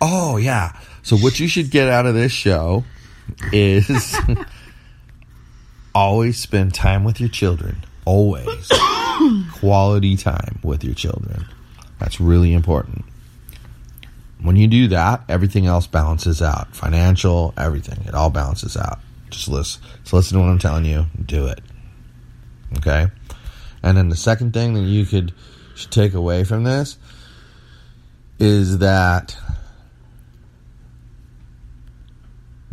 Oh, 0.01 0.37
yeah. 0.37 0.77
So 1.01 1.15
what 1.17 1.39
you 1.39 1.47
should 1.47 1.69
get 1.71 1.87
out 1.89 2.05
of 2.05 2.13
this 2.13 2.31
show 2.31 2.83
is 3.51 4.15
always 5.95 6.37
spend 6.37 6.73
time 6.73 7.03
with 7.03 7.19
your 7.19 7.29
children. 7.29 7.83
Always. 8.05 8.69
Quality 9.53 10.17
time 10.17 10.59
with 10.63 10.83
your 10.83 10.93
children. 10.93 11.45
That's 11.99 12.19
really 12.19 12.53
important. 12.53 13.05
When 14.41 14.57
you 14.57 14.67
do 14.67 14.89
that, 14.89 15.23
everything 15.29 15.67
else 15.67 15.87
balances 15.87 16.41
out. 16.41 16.75
Financial, 16.75 17.53
everything. 17.57 18.05
It 18.05 18.13
all 18.13 18.29
balances 18.29 18.75
out. 18.75 18.99
Just 19.29 19.47
listen. 19.47 19.81
So 20.03 20.17
listen 20.17 20.37
to 20.37 20.43
what 20.43 20.49
I'm 20.49 20.59
telling 20.59 20.83
you. 20.83 21.05
Do 21.25 21.47
it. 21.47 21.61
Okay? 22.77 23.07
And 23.81 23.97
then 23.97 24.09
the 24.09 24.17
second 24.17 24.53
thing 24.53 24.73
that 24.73 24.81
you 24.81 25.05
could 25.05 25.33
should 25.75 25.91
take 25.91 26.13
away 26.13 26.43
from 26.43 26.63
this 26.63 26.97
is 28.39 28.79
that 28.79 29.35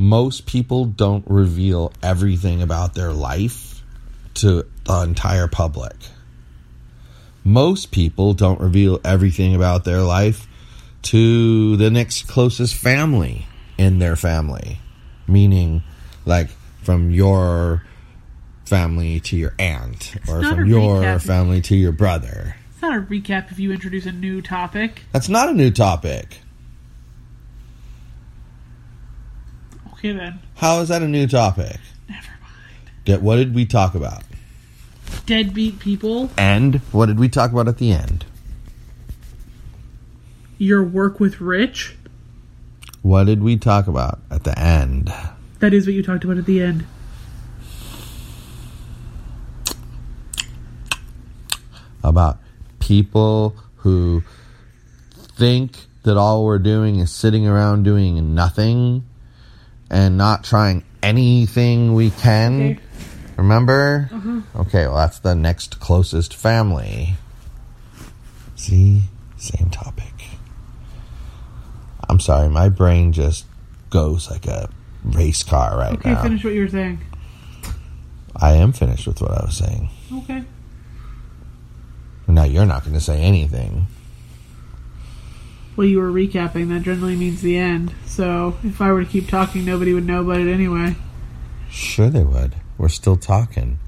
most 0.01 0.47
people 0.47 0.87
don't 0.87 1.27
reveal 1.29 1.93
everything 2.03 2.63
about 2.63 2.95
their 2.95 3.13
life 3.13 3.83
to 4.33 4.65
the 4.85 5.03
entire 5.03 5.47
public. 5.47 5.95
Most 7.45 7.91
people 7.91 8.33
don't 8.33 8.59
reveal 8.63 8.99
everything 9.05 9.55
about 9.55 9.85
their 9.85 10.01
life 10.01 10.47
to 11.03 11.77
the 11.77 11.91
next 11.91 12.27
closest 12.29 12.75
family 12.77 13.47
in 13.77 13.99
their 13.99 14.17
family. 14.17 14.79
Meaning, 15.29 15.83
like, 16.25 16.49
from 16.83 17.11
your 17.11 17.85
family 18.65 19.21
to 19.21 19.37
your 19.37 19.53
aunt, 19.59 20.15
or 20.27 20.43
from 20.43 20.65
your 20.65 21.19
family 21.19 21.61
to 21.61 21.77
your 21.77 21.93
brother. 21.93 22.57
It's 22.73 22.81
not 22.81 22.97
a 22.97 23.03
recap 23.03 23.53
if 23.53 23.59
you 23.59 23.71
introduce 23.71 24.07
a 24.07 24.13
new 24.13 24.41
topic. 24.41 25.03
That's 25.13 25.29
not 25.29 25.51
a 25.51 25.53
new 25.53 25.71
topic. 25.71 26.41
Okay 30.01 30.13
then. 30.13 30.39
How 30.57 30.81
is 30.81 30.89
that 30.89 31.03
a 31.03 31.09
new 31.09 31.27
topic? 31.27 31.77
Never 32.09 32.27
mind. 32.41 32.91
Get- 33.05 33.21
What 33.21 33.37
did 33.37 33.55
we 33.55 33.67
talk 33.67 33.95
about? 33.95 34.23
Deadbeat 35.27 35.79
people. 35.79 36.31
And 36.39 36.77
what 36.91 37.07
did 37.07 37.19
we 37.19 37.29
talk 37.29 37.53
about 37.53 37.69
at 37.69 37.77
the 37.77 37.93
end? 37.93 38.25
Your 40.57 40.83
work 40.83 41.21
with 41.21 41.39
Rich. 41.39 41.97
What 43.03 43.25
did 43.25 43.43
we 43.43 43.59
talk 43.59 43.87
about 43.89 44.21
at 44.31 44.45
the 44.45 44.59
end? 44.59 45.13
That 45.59 45.75
is 45.75 45.85
what 45.87 45.93
you 45.95 46.03
talked 46.03 46.25
about 46.25 46.39
at 46.39 46.47
the 46.47 46.63
end. 46.63 46.87
About 52.03 52.39
people 52.79 53.55
who 53.77 54.23
think 55.15 55.77
that 56.03 56.17
all 56.17 56.45
we're 56.45 56.59
doing 56.59 56.99
is 56.99 57.11
sitting 57.11 57.47
around 57.47 57.83
doing 57.83 58.35
nothing 58.35 59.05
and 59.91 60.17
not 60.17 60.45
trying 60.45 60.85
anything 61.03 61.95
we 61.95 62.11
can. 62.11 62.61
Okay. 62.63 62.79
Remember? 63.37 64.09
Uh-huh. 64.13 64.41
Okay, 64.61 64.87
well, 64.87 64.97
that's 64.97 65.19
the 65.21 65.35
next 65.35 65.81
closest 65.81 66.35
family. 66.35 67.15
See? 68.57 69.03
Same 69.37 69.71
topic. 69.71 70.13
I'm 72.09 72.21
sorry, 72.21 72.49
my 72.49 72.69
brain 72.69 73.13
just 73.13 73.47
goes 73.89 74.31
like 74.31 74.47
a 74.47 74.69
race 75.05 75.43
car 75.43 75.79
right 75.79 75.93
Okay, 75.95 76.13
now. 76.13 76.23
finish 76.23 76.45
what 76.45 76.53
you 76.53 76.63
were 76.63 76.69
saying. 76.69 77.01
I 78.37 78.53
am 78.55 78.73
finished 78.73 79.07
with 79.07 79.21
what 79.21 79.31
I 79.31 79.45
was 79.45 79.57
saying. 79.57 79.89
Okay. 80.13 80.45
Now 82.29 82.45
you're 82.45 82.67
not 82.67 82.83
going 82.85 82.95
to 82.95 83.01
say 83.01 83.21
anything. 83.21 83.87
Well, 85.77 85.87
you 85.87 85.99
were 85.99 86.11
recapping. 86.11 86.69
That 86.69 86.83
generally 86.83 87.17
means 87.17 87.43
the 87.43 87.57
end. 87.57 87.95
So 88.07 88.59
if 88.63 88.81
I 88.81 88.93
were 88.93 89.05
to 89.05 89.11
keep 89.11 89.29
talking, 89.29 89.65
nobody 89.65 89.95
would 89.95 90.07
know 90.07 90.21
about 90.21 90.41
it 90.41 90.53
anyway. 90.53 90.97
Sure, 91.71 92.11
they 92.11 92.25
would. 92.25 92.57
We're 92.77 92.89
still 92.89 93.17
talking. 93.17 93.79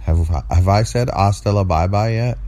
Have 0.00 0.28
have 0.50 0.68
I 0.68 0.82
said 0.82 1.08
hasta 1.10 1.52
la 1.52 1.64
bye 1.64 1.86
bye 1.86 2.12
yet? 2.12 2.38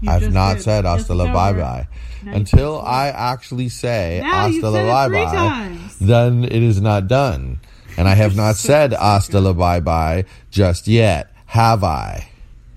You 0.00 0.10
I've 0.10 0.32
not 0.32 0.54
did. 0.54 0.62
said 0.62 0.84
hasta 0.84 1.14
la 1.14 1.32
bye 1.32 1.52
bye. 1.52 1.88
Until 2.24 2.80
I 2.80 3.08
actually 3.08 3.68
say 3.68 4.20
Now 4.22 4.48
hasta 4.48 4.70
la 4.70 5.08
bye 5.08 5.08
bye, 5.08 5.78
then 6.00 6.44
it 6.44 6.62
is 6.62 6.80
not 6.80 7.08
done. 7.08 7.60
And 7.96 8.06
I 8.06 8.14
have 8.14 8.36
not 8.36 8.54
said 8.56 8.92
hasta 8.92 9.40
la 9.40 9.52
bye 9.52 9.80
bye 9.80 10.24
just 10.50 10.86
yet. 10.86 11.32
Have 11.46 11.82
I? 11.82 12.27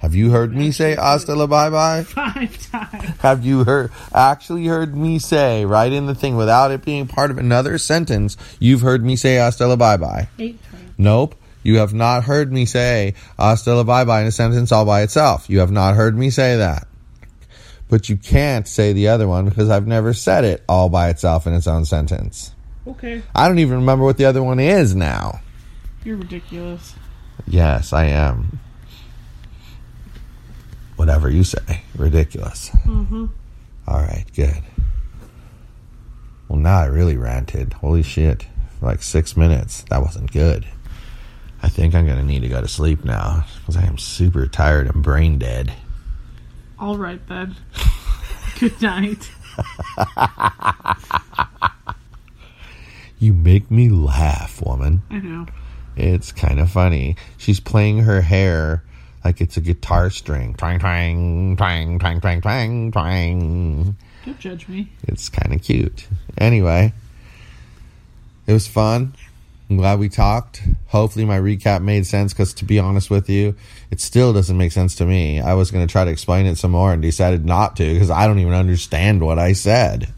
Have 0.01 0.15
you 0.15 0.31
heard 0.31 0.55
me 0.55 0.71
say 0.71 0.95
hasta 0.95 1.35
la 1.35 1.45
bye 1.45 1.69
bye? 1.69 2.03
Five 2.07 2.71
times. 2.71 3.19
Have 3.19 3.45
you 3.45 3.65
heard 3.65 3.91
actually 4.11 4.65
heard 4.65 4.95
me 4.97 5.19
say 5.19 5.63
right 5.63 5.91
in 5.91 6.07
the 6.07 6.15
thing 6.15 6.35
without 6.35 6.71
it 6.71 6.83
being 6.83 7.05
part 7.07 7.29
of 7.29 7.37
another 7.37 7.77
sentence? 7.77 8.35
You've 8.59 8.81
heard 8.81 9.05
me 9.05 9.15
say 9.15 9.35
hasta 9.35 9.67
la 9.67 9.75
bye 9.75 9.97
bye. 9.97 10.27
Eight 10.39 10.59
times. 10.63 10.93
Nope. 10.97 11.35
You 11.61 11.77
have 11.77 11.93
not 11.93 12.23
heard 12.23 12.51
me 12.51 12.65
say 12.65 13.13
hasta 13.37 13.75
la 13.75 13.83
bye 13.83 14.03
bye 14.03 14.21
in 14.21 14.27
a 14.27 14.31
sentence 14.31 14.71
all 14.71 14.85
by 14.85 15.03
itself. 15.03 15.47
You 15.51 15.59
have 15.59 15.71
not 15.71 15.95
heard 15.95 16.17
me 16.17 16.31
say 16.31 16.57
that. 16.57 16.87
But 17.87 18.09
you 18.09 18.17
can't 18.17 18.67
say 18.67 18.93
the 18.93 19.09
other 19.09 19.27
one 19.27 19.45
because 19.45 19.69
I've 19.69 19.85
never 19.85 20.15
said 20.15 20.45
it 20.45 20.63
all 20.67 20.89
by 20.89 21.09
itself 21.09 21.45
in 21.45 21.53
its 21.53 21.67
own 21.67 21.85
sentence. 21.85 22.53
Okay. 22.87 23.21
I 23.35 23.47
don't 23.47 23.59
even 23.59 23.75
remember 23.75 24.03
what 24.03 24.17
the 24.17 24.25
other 24.25 24.41
one 24.41 24.59
is 24.59 24.95
now. 24.95 25.41
You're 26.03 26.17
ridiculous. 26.17 26.95
Yes, 27.45 27.93
I 27.93 28.05
am. 28.05 28.59
Whatever 31.01 31.31
you 31.31 31.43
say. 31.43 31.81
Ridiculous. 31.97 32.69
Mm-hmm. 32.85 33.25
All 33.87 33.99
right, 34.01 34.23
good. 34.35 34.61
Well, 36.47 36.59
now 36.59 36.77
I 36.77 36.85
really 36.85 37.17
ranted. 37.17 37.73
Holy 37.73 38.03
shit. 38.03 38.45
For 38.79 38.85
like 38.85 39.01
six 39.01 39.35
minutes. 39.35 39.81
That 39.89 40.03
wasn't 40.03 40.31
good. 40.31 40.67
I 41.63 41.69
think 41.69 41.95
I'm 41.95 42.05
going 42.05 42.19
to 42.19 42.23
need 42.23 42.43
to 42.43 42.49
go 42.49 42.61
to 42.61 42.67
sleep 42.67 43.03
now 43.03 43.47
because 43.57 43.77
I 43.77 43.81
am 43.81 43.97
super 43.97 44.45
tired 44.45 44.93
and 44.93 45.01
brain 45.01 45.39
dead. 45.39 45.73
All 46.77 46.99
right 46.99 47.25
then. 47.27 47.55
Good 48.59 48.79
night. 48.79 49.31
You 53.17 53.33
make 53.33 53.69
me 53.69 53.89
laugh, 53.89 54.61
woman. 54.63 55.01
I 55.11 55.17
know. 55.17 55.45
It's 55.95 56.31
kind 56.31 56.59
of 56.59 56.71
funny. 56.71 57.15
She's 57.37 57.59
playing 57.59 57.99
her 57.99 58.21
hair 58.21 58.83
like 59.23 59.41
it's 59.41 59.57
a 59.57 59.61
guitar 59.61 60.09
string. 60.09 60.55
Twang, 60.55 60.79
twang, 60.79 61.55
twang, 61.57 61.99
twang, 61.99 62.21
twang, 62.21 62.41
twang, 62.41 62.91
twang. 62.91 63.95
Don't 64.25 64.39
judge 64.39 64.67
me. 64.67 64.89
It's 65.07 65.29
kind 65.29 65.53
of 65.53 65.61
cute. 65.63 66.07
Anyway, 66.37 66.93
it 68.47 68.53
was 68.53 68.67
fun. 68.67 69.13
I'm 69.69 69.77
glad 69.77 69.99
we 69.99 70.09
talked. 70.09 70.61
Hopefully, 70.87 71.23
my 71.23 71.39
recap 71.39 71.81
made 71.81 72.05
sense 72.05 72.33
because, 72.33 72.53
to 72.55 72.65
be 72.65 72.77
honest 72.77 73.09
with 73.09 73.29
you, 73.29 73.55
it 73.89 74.01
still 74.01 74.33
doesn't 74.33 74.57
make 74.57 74.73
sense 74.73 74.95
to 74.95 75.05
me. 75.05 75.39
I 75.39 75.53
was 75.53 75.71
going 75.71 75.87
to 75.87 75.91
try 75.91 76.03
to 76.03 76.11
explain 76.11 76.45
it 76.45 76.57
some 76.57 76.71
more 76.71 76.91
and 76.91 77.01
decided 77.01 77.45
not 77.45 77.77
to 77.77 77.93
because 77.93 78.09
I 78.09 78.27
don't 78.27 78.39
even 78.39 78.53
understand 78.53 79.21
what 79.21 79.39
I 79.39 79.53
said. 79.53 80.09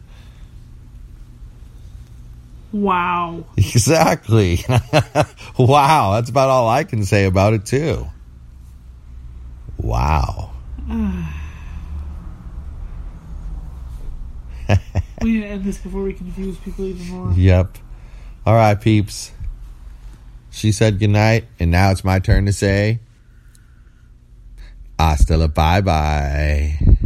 Wow. 2.72 3.46
Exactly. 3.58 4.60
wow. 5.60 6.13
That's 6.13 6.30
about 6.30 6.50
all 6.50 6.68
I 6.68 6.84
can 6.84 7.06
say 7.06 7.26
about 7.26 7.54
it, 7.54 7.66
too. 7.66 8.08
Wow. 9.78 10.52
we 15.22 15.32
need 15.32 15.42
to 15.42 15.48
end 15.48 15.64
this 15.64 15.78
before 15.78 16.04
we 16.04 16.14
confuse 16.14 16.58
people 16.58 16.86
even 16.86 17.08
more. 17.08 17.34
Yep. 17.34 17.78
All 18.46 18.54
right, 18.56 18.80
peeps. 18.80 19.32
She 20.52 20.72
said 20.72 21.00
goodnight, 21.00 21.46
and 21.60 21.72
now 21.72 21.92
it's 21.92 22.04
my 22.04 22.20
turn 22.20 22.46
to 22.46 22.54
say 22.54 23.00
hasta 25.04 25.36
la 25.36 25.48
bye 25.48 25.82
bye. 25.82 26.98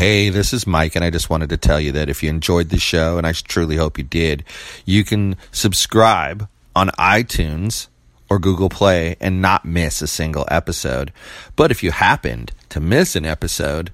Hey, 0.00 0.30
this 0.30 0.54
is 0.54 0.66
Mike, 0.66 0.96
and 0.96 1.04
I 1.04 1.10
just 1.10 1.28
wanted 1.28 1.50
to 1.50 1.58
tell 1.58 1.78
you 1.78 1.92
that 1.92 2.08
if 2.08 2.22
you 2.22 2.30
enjoyed 2.30 2.70
the 2.70 2.78
show, 2.78 3.18
and 3.18 3.26
I 3.26 3.32
truly 3.32 3.76
hope 3.76 3.98
you 3.98 4.04
did, 4.04 4.44
you 4.86 5.04
can 5.04 5.36
subscribe 5.52 6.48
on 6.74 6.88
iTunes 6.98 7.88
or 8.30 8.38
Google 8.38 8.70
Play 8.70 9.16
and 9.20 9.42
not 9.42 9.66
miss 9.66 10.00
a 10.00 10.06
single 10.06 10.46
episode. 10.48 11.12
But 11.54 11.70
if 11.70 11.82
you 11.82 11.90
happened 11.90 12.52
to 12.70 12.80
miss 12.80 13.14
an 13.14 13.26
episode 13.26 13.90